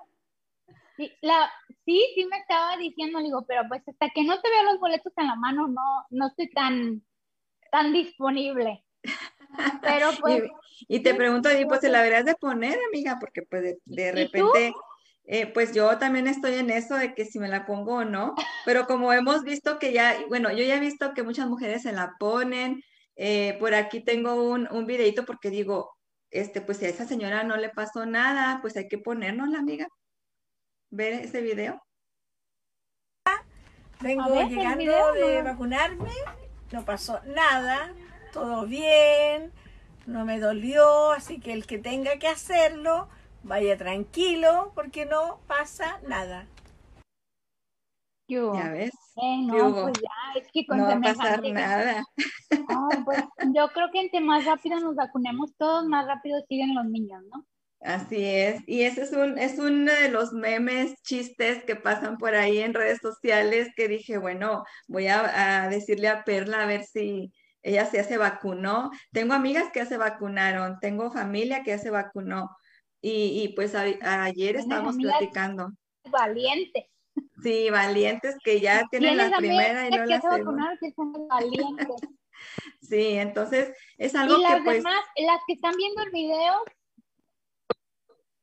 [0.95, 1.51] Sí, la,
[1.83, 5.11] sí, sí me estaba diciendo, digo, pero pues hasta que no te veo los boletos
[5.17, 7.03] en la mano, no, no estoy tan,
[7.69, 8.85] tan disponible.
[9.81, 10.43] Pero pues.
[10.87, 14.73] Y, te pregunto, y pues se la deberías de poner, amiga, porque pues de, repente,
[15.25, 18.35] eh, pues yo también estoy en eso de que si me la pongo o no,
[18.65, 21.93] pero como hemos visto que ya, bueno, yo ya he visto que muchas mujeres se
[21.93, 22.83] la ponen,
[23.15, 25.95] eh, por aquí tengo un, un videito porque digo,
[26.31, 29.59] este, pues si a esa señora no le pasó nada, pues hay que ponernos la
[29.59, 29.87] amiga.
[30.89, 31.81] Ver ese video.
[34.01, 36.09] Vengo llegando de vacunarme,
[36.71, 37.93] no pasó nada,
[38.33, 39.51] todo bien,
[40.07, 43.09] no me dolió, así que el que tenga que hacerlo,
[43.43, 46.47] vaya tranquilo, porque no pasa nada.
[48.31, 48.91] Ya ves.
[49.21, 52.03] Eh, no, pues ya, es que con no va a pasar nada.
[53.05, 53.23] pues,
[53.53, 57.45] yo creo que entre más rápido nos vacunemos todos, más rápido siguen los niños, ¿no?
[57.81, 62.35] Así es, y ese es, un, es uno de los memes, chistes que pasan por
[62.35, 67.33] ahí en redes sociales que dije, bueno, voy a, decirle a Perla a ver si
[67.63, 68.91] ella se se vacunó.
[69.11, 72.55] Tengo amigas que ya se vacunaron, tengo familia que ya se vacunó
[73.01, 75.71] y, y pues ayer estábamos platicando.
[76.09, 76.85] Valientes.
[77.41, 80.77] Sí, valientes que ya tienen la primera y no la segunda.
[82.81, 84.77] sí, entonces es algo y las que pues...
[84.77, 86.53] Demás, las que están viendo el video,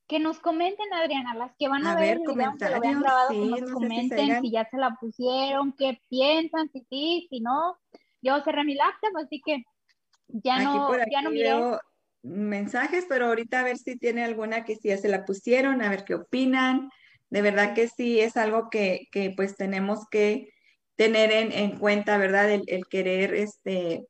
[0.09, 3.28] que nos comenten, Adriana, las que van a, ver, el video, que lo vean grabado,
[3.28, 7.78] que nos comenten si, ya se la pusieron, qué piensan, si sí, si no.
[8.20, 9.64] Yo cerré mi laptop, así que
[10.28, 11.52] ya no, ya no miré.
[12.23, 15.91] Mensajes, pero ahorita a ver si tiene alguna que sí ya se la pusieron, a
[15.91, 16.91] ver qué opinan.
[17.31, 20.49] De verdad que sí es algo que, que pues tenemos que
[20.97, 22.51] tener en, en cuenta, ¿verdad?
[22.51, 24.07] El, el querer, este,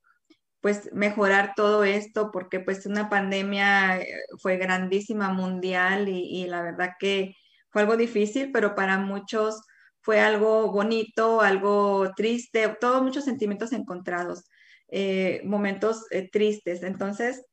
[0.60, 4.06] pues mejorar todo esto porque pues una pandemia eh,
[4.40, 7.34] fue grandísima mundial y, la verdad que
[7.70, 9.60] fue algo difícil, pero para muchos
[10.00, 14.44] fue algo bonito, algo triste, todos muchos sentimientos encontrados,
[14.88, 16.82] eh, momentos eh, tristes.
[16.82, 17.44] Entonces,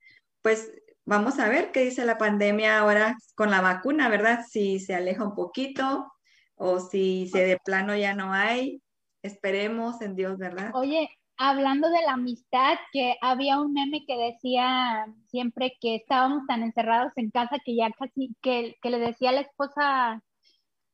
[0.45, 0.71] pues
[1.05, 4.45] vamos a ver qué dice la pandemia ahora con la vacuna, ¿verdad?
[4.47, 6.13] Si se aleja un poquito
[6.53, 8.83] o si se de plano ya no hay.
[9.23, 10.69] Esperemos en Dios, ¿verdad?
[10.75, 16.61] Oye, hablando de la amistad, que había un meme que decía siempre que estábamos tan
[16.61, 20.21] encerrados en casa que ya casi, que, le decía a la esposa,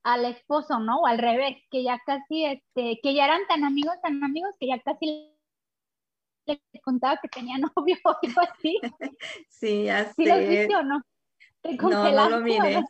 [0.04, 1.02] al esposo, ¿no?
[1.02, 4.68] O al revés, que ya casi, este, que ya eran tan amigos, tan amigos, que
[4.68, 5.31] ya casi
[6.72, 8.80] le contaba que tenía novio o algo así.
[9.50, 10.14] Sí, así.
[10.16, 11.02] ¿Sí lo viste o no?
[11.64, 12.84] no, no lo miré.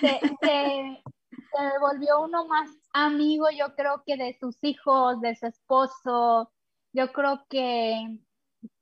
[0.00, 5.46] Se, se, se volvió uno más amigo, yo creo que de sus hijos, de su
[5.46, 6.52] esposo,
[6.92, 8.18] yo creo que,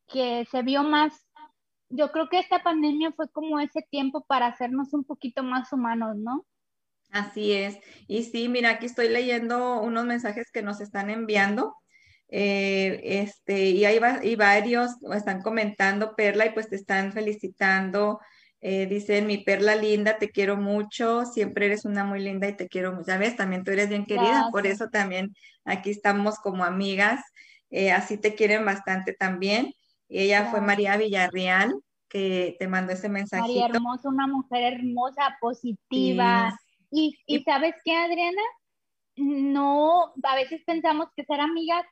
[0.06, 1.26] que se vio más,
[1.88, 6.16] yo creo que esta pandemia fue como ese tiempo para hacernos un poquito más humanos,
[6.16, 6.46] ¿no?
[7.10, 7.78] Así es.
[8.06, 11.74] Y sí, mira, aquí estoy leyendo unos mensajes que nos están enviando.
[12.32, 18.20] Eh, este, y hay y varios están comentando, Perla, y pues te están felicitando.
[18.60, 22.68] Eh, dicen, mi Perla linda, te quiero mucho, siempre eres una muy linda y te
[22.68, 23.08] quiero mucho.
[23.08, 27.20] Ya ves, también tú eres bien querida, por eso también aquí estamos como amigas.
[27.70, 29.72] Eh, así te quieren bastante también.
[30.08, 31.72] Ella fue María Villarreal,
[32.08, 33.48] que te mandó ese mensajito.
[33.48, 36.56] María hermosa, una mujer hermosa, positiva.
[36.90, 38.42] Y, y, sabes qué, Adriana,
[39.16, 41.86] no, a veces pensamos que ser amigas,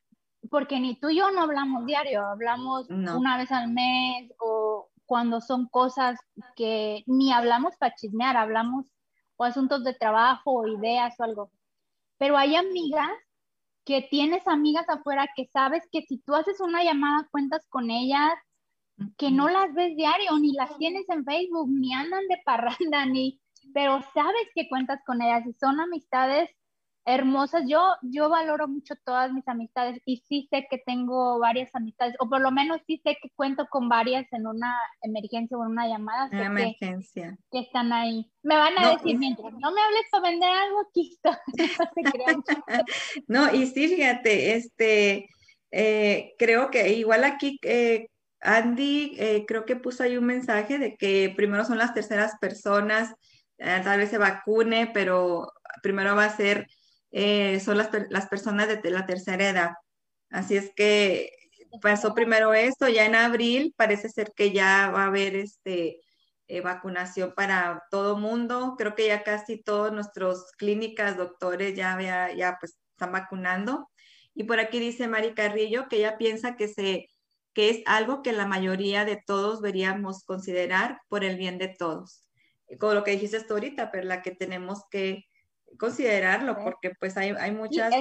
[0.50, 5.40] porque ni tú y yo no hablamos diario, hablamos una vez al mes o cuando
[5.40, 6.18] son cosas
[6.54, 8.86] que ni hablamos para chismear, hablamos
[9.36, 11.50] o asuntos de trabajo o ideas o algo.
[12.18, 13.10] Pero hay amigas
[13.84, 18.34] que tienes amigas afuera que sabes que si tú haces una llamada cuentas con ellas,
[19.16, 23.40] que no las ves diario, ni las tienes en Facebook, ni andan de parranda, ni,
[23.72, 26.50] pero sabes que cuentas con ellas y son amistades
[27.08, 27.64] hermosas.
[27.66, 32.28] Yo, yo valoro mucho todas mis amistades y sí sé que tengo varias amistades, o
[32.28, 35.88] por lo menos sí sé que cuento con varias en una emergencia o en una
[35.88, 36.28] llamada.
[36.30, 37.38] Una emergencia.
[37.50, 38.30] Que, están ahí.
[38.42, 41.18] Me van a decir, mientras no me hables para vender algo, aquí
[43.26, 45.30] no, y sí, fíjate, este,
[45.70, 47.58] eh, creo que igual aquí...
[47.62, 48.08] Eh,
[48.40, 53.12] Andy eh, creo que puso ahí un mensaje de que primero son las terceras personas,
[53.56, 55.52] tal vez se vacune, pero
[55.82, 56.68] primero va a ser
[57.10, 59.70] eh, son las, las, personas de la tercera edad.
[60.30, 61.32] Así es que
[61.80, 66.00] pasó primero esto, ya en abril parece ser que ya va a haber este,
[66.48, 68.74] eh, vacunación para todo mundo.
[68.78, 73.88] Creo que ya casi todas nuestras clínicas, doctores ya, ya, pues están vacunando.
[74.34, 77.08] Y por aquí dice Mari Carrillo que ella piensa que, se,
[77.52, 82.24] que es algo que la mayoría de todos deberíamos considerar por el bien de todos.
[82.80, 85.27] Como lo que dijiste tú ahorita, la que tenemos que
[85.78, 87.92] considerarlo porque pues hay, hay muchas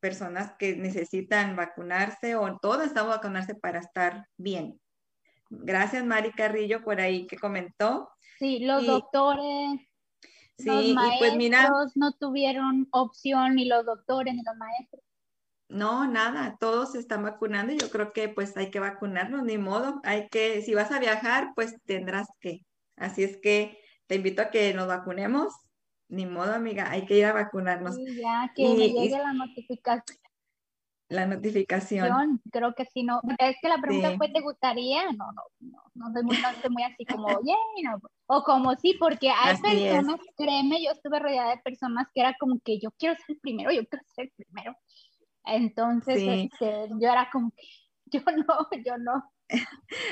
[0.00, 4.80] personas que necesitan vacunarse o todos estamos vacunarse para estar bien.
[5.50, 8.10] Gracias, Mari Carrillo, por ahí que comentó.
[8.38, 9.80] Sí, los doctores,
[10.58, 15.02] sí, los maestros y pues mira, no tuvieron opción, ni los doctores, ni los maestros.
[15.68, 19.58] No, nada, todos se están vacunando y yo creo que pues hay que vacunarnos, ni
[19.58, 22.64] modo, hay que, si vas a viajar, pues tendrás que.
[22.96, 25.52] Así es que te invito a que nos vacunemos,
[26.08, 27.96] ni modo, amiga, hay que ir a vacunarnos.
[27.96, 30.18] Sí, ya, que me llegue la notificación
[31.08, 32.40] la notificación.
[32.52, 33.20] Creo que sí, no.
[33.38, 35.04] Es que la pregunta fue, ¿te gustaría?
[35.12, 36.36] No, no, no, no soy muy,
[36.70, 38.00] muy así como, oye, no.
[38.26, 42.60] O como sí, porque hay personas, créeme, yo estuve rodeada de personas que era como
[42.60, 44.76] que yo quiero ser el primero, yo quiero ser el primero.
[45.46, 47.62] Entonces, este, yo era como que,
[48.06, 49.32] yo no, yo no.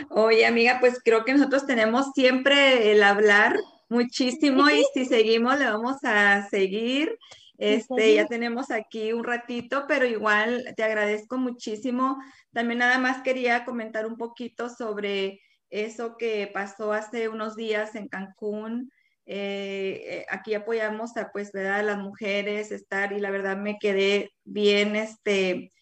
[0.08, 3.54] Oye, amiga, pues creo que nosotros tenemos siempre el hablar
[3.88, 7.16] muchísimo y si seguimos le vamos a seguir
[7.58, 12.18] este, ya tenemos aquí un ratito, pero igual te agradezco muchísimo.
[12.52, 15.40] También nada más quería comentar un poquito sobre
[15.70, 18.90] eso que pasó hace unos días en Cancún.
[19.24, 21.80] Eh, eh, aquí apoyamos a pues ¿verdad?
[21.80, 25.72] a las mujeres estar y la verdad me quedé bien este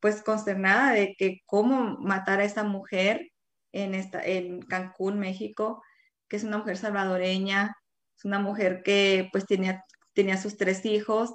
[0.00, 3.32] pues consternada de que cómo matar a esa mujer
[3.72, 5.82] en esta en Cancún, México,
[6.30, 7.76] que es una mujer salvadoreña,
[8.16, 11.34] es una mujer que pues tenía tenía sus tres hijos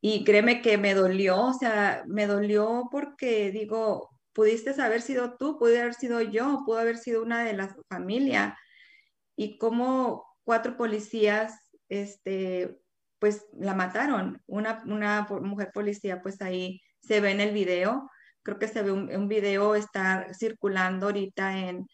[0.00, 5.58] y créeme que me dolió, o sea, me dolió porque digo, pudiste haber sido tú,
[5.58, 8.58] pude haber sido yo, pudo haber sido una de las familia
[9.36, 11.54] y como cuatro policías,
[11.88, 12.78] este,
[13.18, 18.10] pues la mataron, una, una mujer policía, pues ahí se ve en el video,
[18.42, 21.86] creo que se ve un, un video está circulando ahorita en,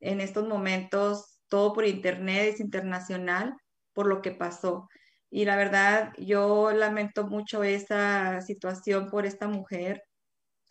[0.00, 3.54] en estos momentos, todo por internet, es internacional,
[3.92, 4.88] por lo que pasó.
[5.30, 10.02] Y la verdad, yo lamento mucho esa situación por esta mujer,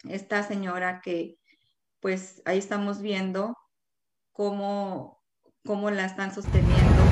[0.07, 1.35] esta señora que
[1.99, 3.56] pues ahí estamos viendo
[4.31, 5.22] cómo,
[5.65, 7.03] cómo la están sosteniendo.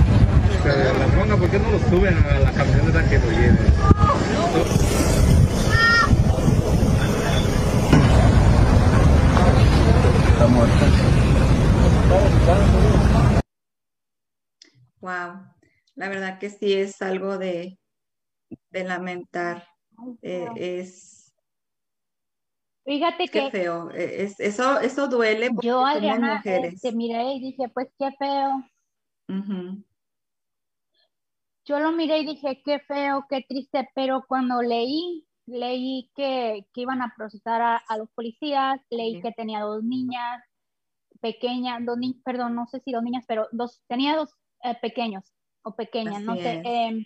[0.65, 3.57] la ¿por qué no lo suben a la camioneta que lo lleven?
[10.33, 10.87] Está muerta.
[15.01, 15.57] Wow
[15.97, 17.77] la verdad que sí es algo de,
[18.71, 19.67] lamentar.
[20.21, 21.35] Eh, es.
[22.85, 23.49] Fíjate que.
[23.49, 23.89] feo.
[23.91, 25.49] E, es, eso, eso duele.
[25.61, 26.79] Yo, Adriana, mujeres.
[26.81, 28.63] te miré y dije, pues qué feo.
[31.65, 37.01] Yo lo miré y dije, qué feo, qué triste, pero cuando leí, leí que, iban
[37.01, 40.43] a procesar a, los policías, leí que tenía dos niñas
[41.19, 45.33] pequeñas, dos niñas, perdón, no sé si dos niñas, pero dos, tenía dos eh, pequeños
[45.75, 47.05] pequeña, no sé, em,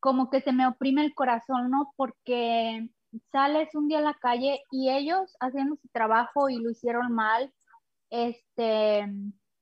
[0.00, 1.92] como que se me oprime el corazón, ¿no?
[1.96, 2.88] Porque
[3.32, 7.52] sales un día a la calle y ellos haciendo su trabajo y lo hicieron mal,
[8.10, 9.06] este,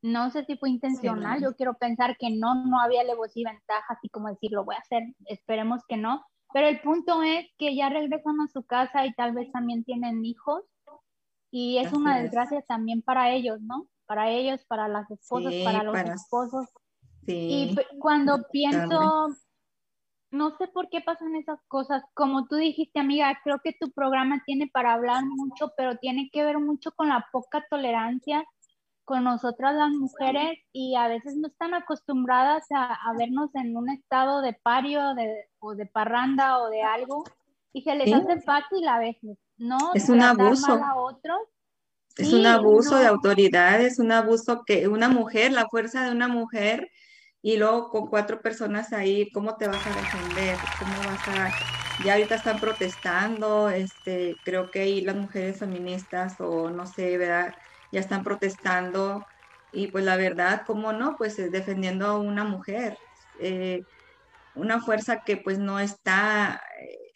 [0.02, 3.94] no sé si fue intencional, yo quiero pensar que no, no había levos y ventaja,
[3.94, 7.74] así como decir, lo voy a hacer, esperemos que no, pero el punto es que
[7.74, 10.64] ya regresan a su casa y tal vez también tienen hijos
[11.50, 13.88] y es una desgracia también para ellos, ¿no?
[14.06, 16.68] Para ellos, para las esposas, para los esposos.
[17.32, 19.28] Y cuando pienso,
[20.30, 22.02] no sé por qué pasan esas cosas.
[22.14, 26.44] Como tú dijiste, amiga, creo que tu programa tiene para hablar mucho, pero tiene que
[26.44, 28.44] ver mucho con la poca tolerancia
[29.08, 34.42] con nosotras las mujeres y a veces no están acostumbradas a, vernos en un estado
[34.42, 37.24] de pario de, o de parranda o de algo
[37.72, 39.78] y se les hace fácil a veces, ¿no?
[39.94, 40.74] Es un abuso.
[40.74, 41.38] A otros.
[42.18, 46.28] Es un abuso de autoridad, es un abuso que una mujer, la fuerza de una
[46.28, 46.90] mujer
[47.42, 50.70] y luego con cuatro personas ahí, ¿cómo te vas a defender?
[50.76, 51.56] ¿Cómo vas a...?
[51.96, 57.54] Ya ahorita están protestando, este, creo que ahí las mujeres feministas o no sé, ¿verdad?
[57.90, 59.26] Ya están protestando
[59.70, 61.16] y pues la verdad, ¿cómo no?
[61.18, 62.98] Pues defendiendo a una mujer,
[63.40, 63.84] eh,
[64.54, 66.62] una fuerza que pues no está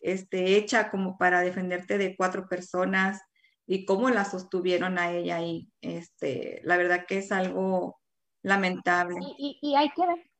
[0.02, 3.20] este, hecha como para defenderte de cuatro personas
[3.66, 5.70] y cómo la sostuvieron a ella ahí.
[5.80, 8.00] Este, la verdad que es algo
[8.42, 9.20] lamentable.
[9.38, 10.30] Y, hay que ver,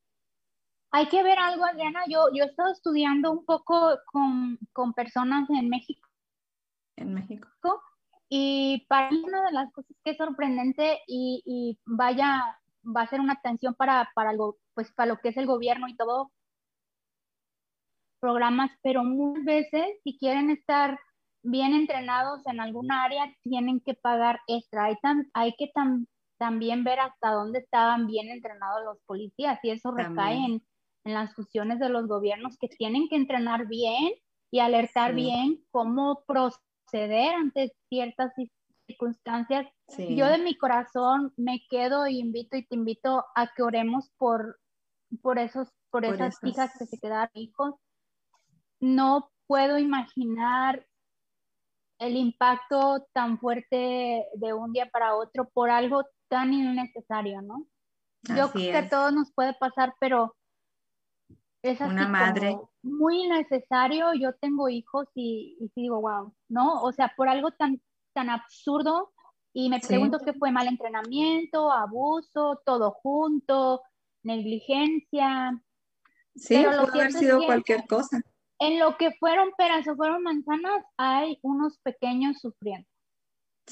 [0.90, 2.00] hay que ver algo, Adriana.
[2.08, 4.58] Yo, yo he estado estudiando un poco con,
[4.94, 6.08] personas en México.
[6.96, 7.48] En México.
[8.28, 13.20] Y para mí una de las cosas que es sorprendente y, vaya, va a ser
[13.20, 16.32] una atención para, para, lo, pues, para lo que es el gobierno y todo
[18.22, 20.98] programas, pero muchas veces si quieren estar
[21.42, 24.84] bien entrenados en alguna área, tienen que pagar extra.
[24.84, 24.96] Hay,
[25.34, 26.06] hay que también
[26.42, 30.60] también ver hasta dónde estaban bien entrenados los policías y eso recae en,
[31.04, 34.12] en las fusiones de los gobiernos que tienen que entrenar bien
[34.50, 38.32] y alertar bien cómo proceder ante ciertas
[38.88, 39.68] circunstancias.
[39.96, 44.58] Yo de mi corazón me quedo y invito y te invito a que oremos por,
[45.22, 47.76] por, esos, por, esas hijas que se quedaron hijos.
[48.80, 50.84] No puedo imaginar
[52.00, 57.66] el impacto tan fuerte de un día para otro por algo tan innecesario, ¿no?
[58.22, 60.34] Yo creo que a todos nos puede pasar, pero
[61.60, 62.56] es así Una madre.
[62.82, 64.14] muy necesario.
[64.14, 66.82] Yo tengo hijos y, y digo, wow, ¿no?
[66.84, 67.82] O sea, por algo tan,
[68.14, 69.12] tan absurdo
[69.52, 73.82] y me pregunto qué fue mal entrenamiento, abuso, todo junto,
[74.22, 75.62] negligencia.
[76.34, 78.22] Sí, puede haber sido cualquier cosa.
[78.58, 82.88] En lo que fueron peras o fueron manzanas, hay unos pequeños sufriendo.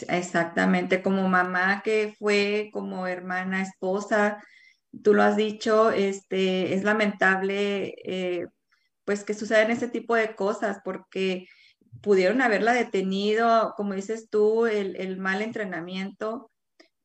[0.08, 4.42] Exactamente, como mamá que fue, como hermana, esposa,
[5.02, 8.46] tú lo has dicho, este, es lamentable eh,
[9.04, 11.46] pues que sucedan ese tipo de cosas porque
[12.02, 16.50] pudieron haberla detenido, como dices tú, el, mal entrenamiento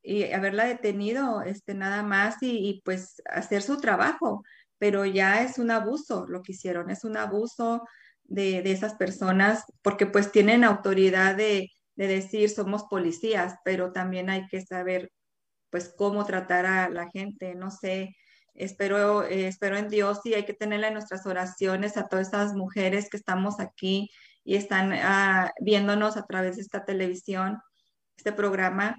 [0.04, 4.44] y haberla detenido este, nada más y, pues hacer su trabajo,
[4.78, 7.84] pero ya es un abuso lo que hicieron, es un abuso
[8.24, 14.48] de, esas personas porque pues tienen autoridad de, de decir somos policías, pero también hay
[14.48, 15.12] que saber
[15.70, 18.16] pues cómo tratar a la gente, no sé,
[18.54, 22.54] espero, eh, espero en Dios y hay que tenerle en nuestras oraciones a todas esas
[22.54, 24.10] mujeres que estamos aquí
[24.44, 27.60] y están ah, viéndonos a través de esta televisión,
[28.18, 28.98] este programa,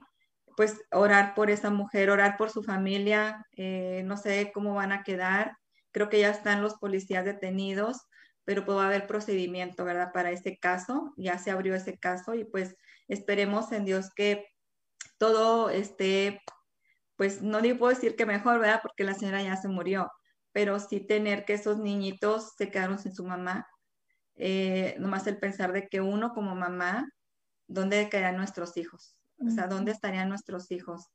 [0.56, 5.02] pues orar por esa mujer, orar por su familia, eh, no sé cómo van a
[5.02, 5.56] quedar,
[5.92, 8.02] creo que ya están los policías detenidos,
[8.44, 10.12] pero puede haber procedimiento, ¿verdad?
[10.12, 12.76] Para ese caso, ya se abrió ese caso y pues
[13.08, 14.46] esperemos en Dios que
[15.18, 16.42] todo esté
[17.16, 18.80] pues no le puedo decir que mejor, ¿verdad?
[18.82, 20.12] Porque la señora ya se murió,
[20.52, 23.66] pero sí tener que esos niñitos se quedaron sin su mamá.
[24.36, 27.10] Eh, nomás el pensar de que uno como mamá,
[27.66, 29.16] ¿dónde quedarían nuestros hijos?
[29.38, 31.08] O sea, ¿dónde estarían nuestros hijos?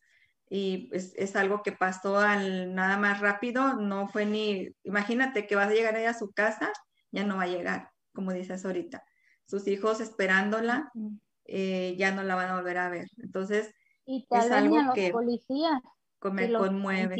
[0.49, 5.55] Y es, es, algo que pasó al nada más rápido, no fue ni, imagínate que
[5.55, 6.71] vas a llegar ella a su casa,
[7.11, 9.03] ya no va a llegar, como dices ahorita.
[9.45, 10.91] Sus hijos esperándola,
[11.53, 13.07] eh, ya no la van a volver a ver.
[13.17, 13.73] Entonces,
[14.05, 15.81] y tal vez algo los policías
[16.31, 17.15] me conmueve.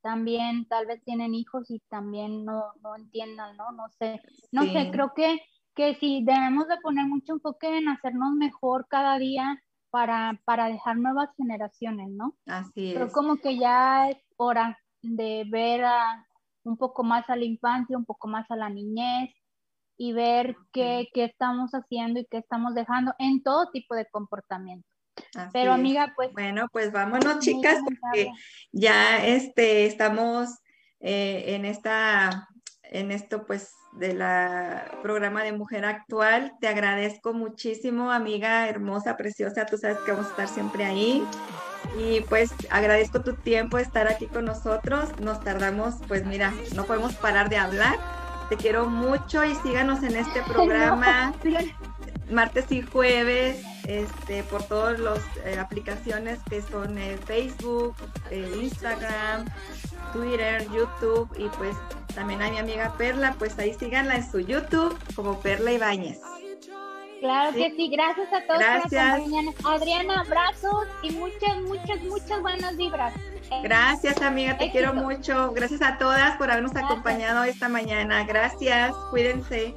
[0.00, 3.72] también tal vez tienen hijos y también no, no entiendan, ¿no?
[3.72, 4.22] No sé,
[4.52, 5.38] no sé, creo que,
[5.74, 10.96] que sí debemos de poner mucho enfoque en hacernos mejor cada día para, para dejar
[10.96, 12.36] nuevas generaciones, ¿no?
[12.46, 16.26] Así Pero como que ya es hora de ver a,
[16.64, 19.30] un poco más a la infancia, un poco más a la niñez
[19.96, 24.86] y ver qué, qué estamos haciendo y qué estamos dejando en todo tipo de comportamiento.
[25.52, 26.32] Pero amiga, pues...
[26.32, 28.30] Bueno, pues vámonos chicas, porque
[28.72, 30.50] ya este, estamos
[31.00, 32.48] eh, en esta,
[32.82, 36.52] en esto pues de la programa de Mujer Actual.
[36.60, 39.66] Te agradezco muchísimo, amiga hermosa, preciosa.
[39.66, 41.24] Tú sabes que vamos a estar siempre ahí.
[41.98, 45.18] Y pues agradezco tu tiempo de estar aquí con nosotros.
[45.20, 48.25] Nos tardamos, pues mira, no podemos parar de hablar.
[48.48, 51.32] Te quiero mucho y síganos en este programa.
[52.30, 57.94] Martes y jueves este, por todas las eh, aplicaciones que son eh, Facebook,
[58.30, 59.46] eh, Instagram,
[60.12, 61.76] Twitter, YouTube y pues
[62.14, 66.18] también a mi amiga Perla, pues ahí síganla en su YouTube como Perla Ibáñez.
[67.20, 68.90] Claro que sí, gracias a todos gracias.
[68.90, 69.54] por acompañarnos.
[69.64, 73.14] Adriana, abrazos y muchas, muchas, muchas buenas vibras.
[73.62, 75.52] Gracias, amiga, te quiero mucho.
[75.52, 78.24] Gracias a todas por habernos acompañado esta mañana.
[78.24, 79.74] Gracias, cuídense.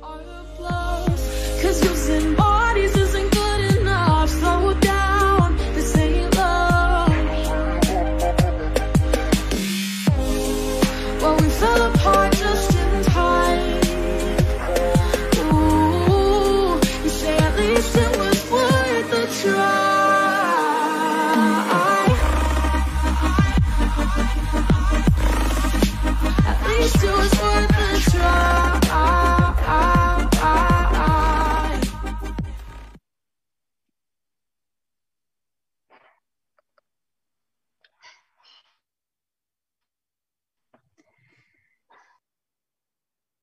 [11.99, 12.28] apart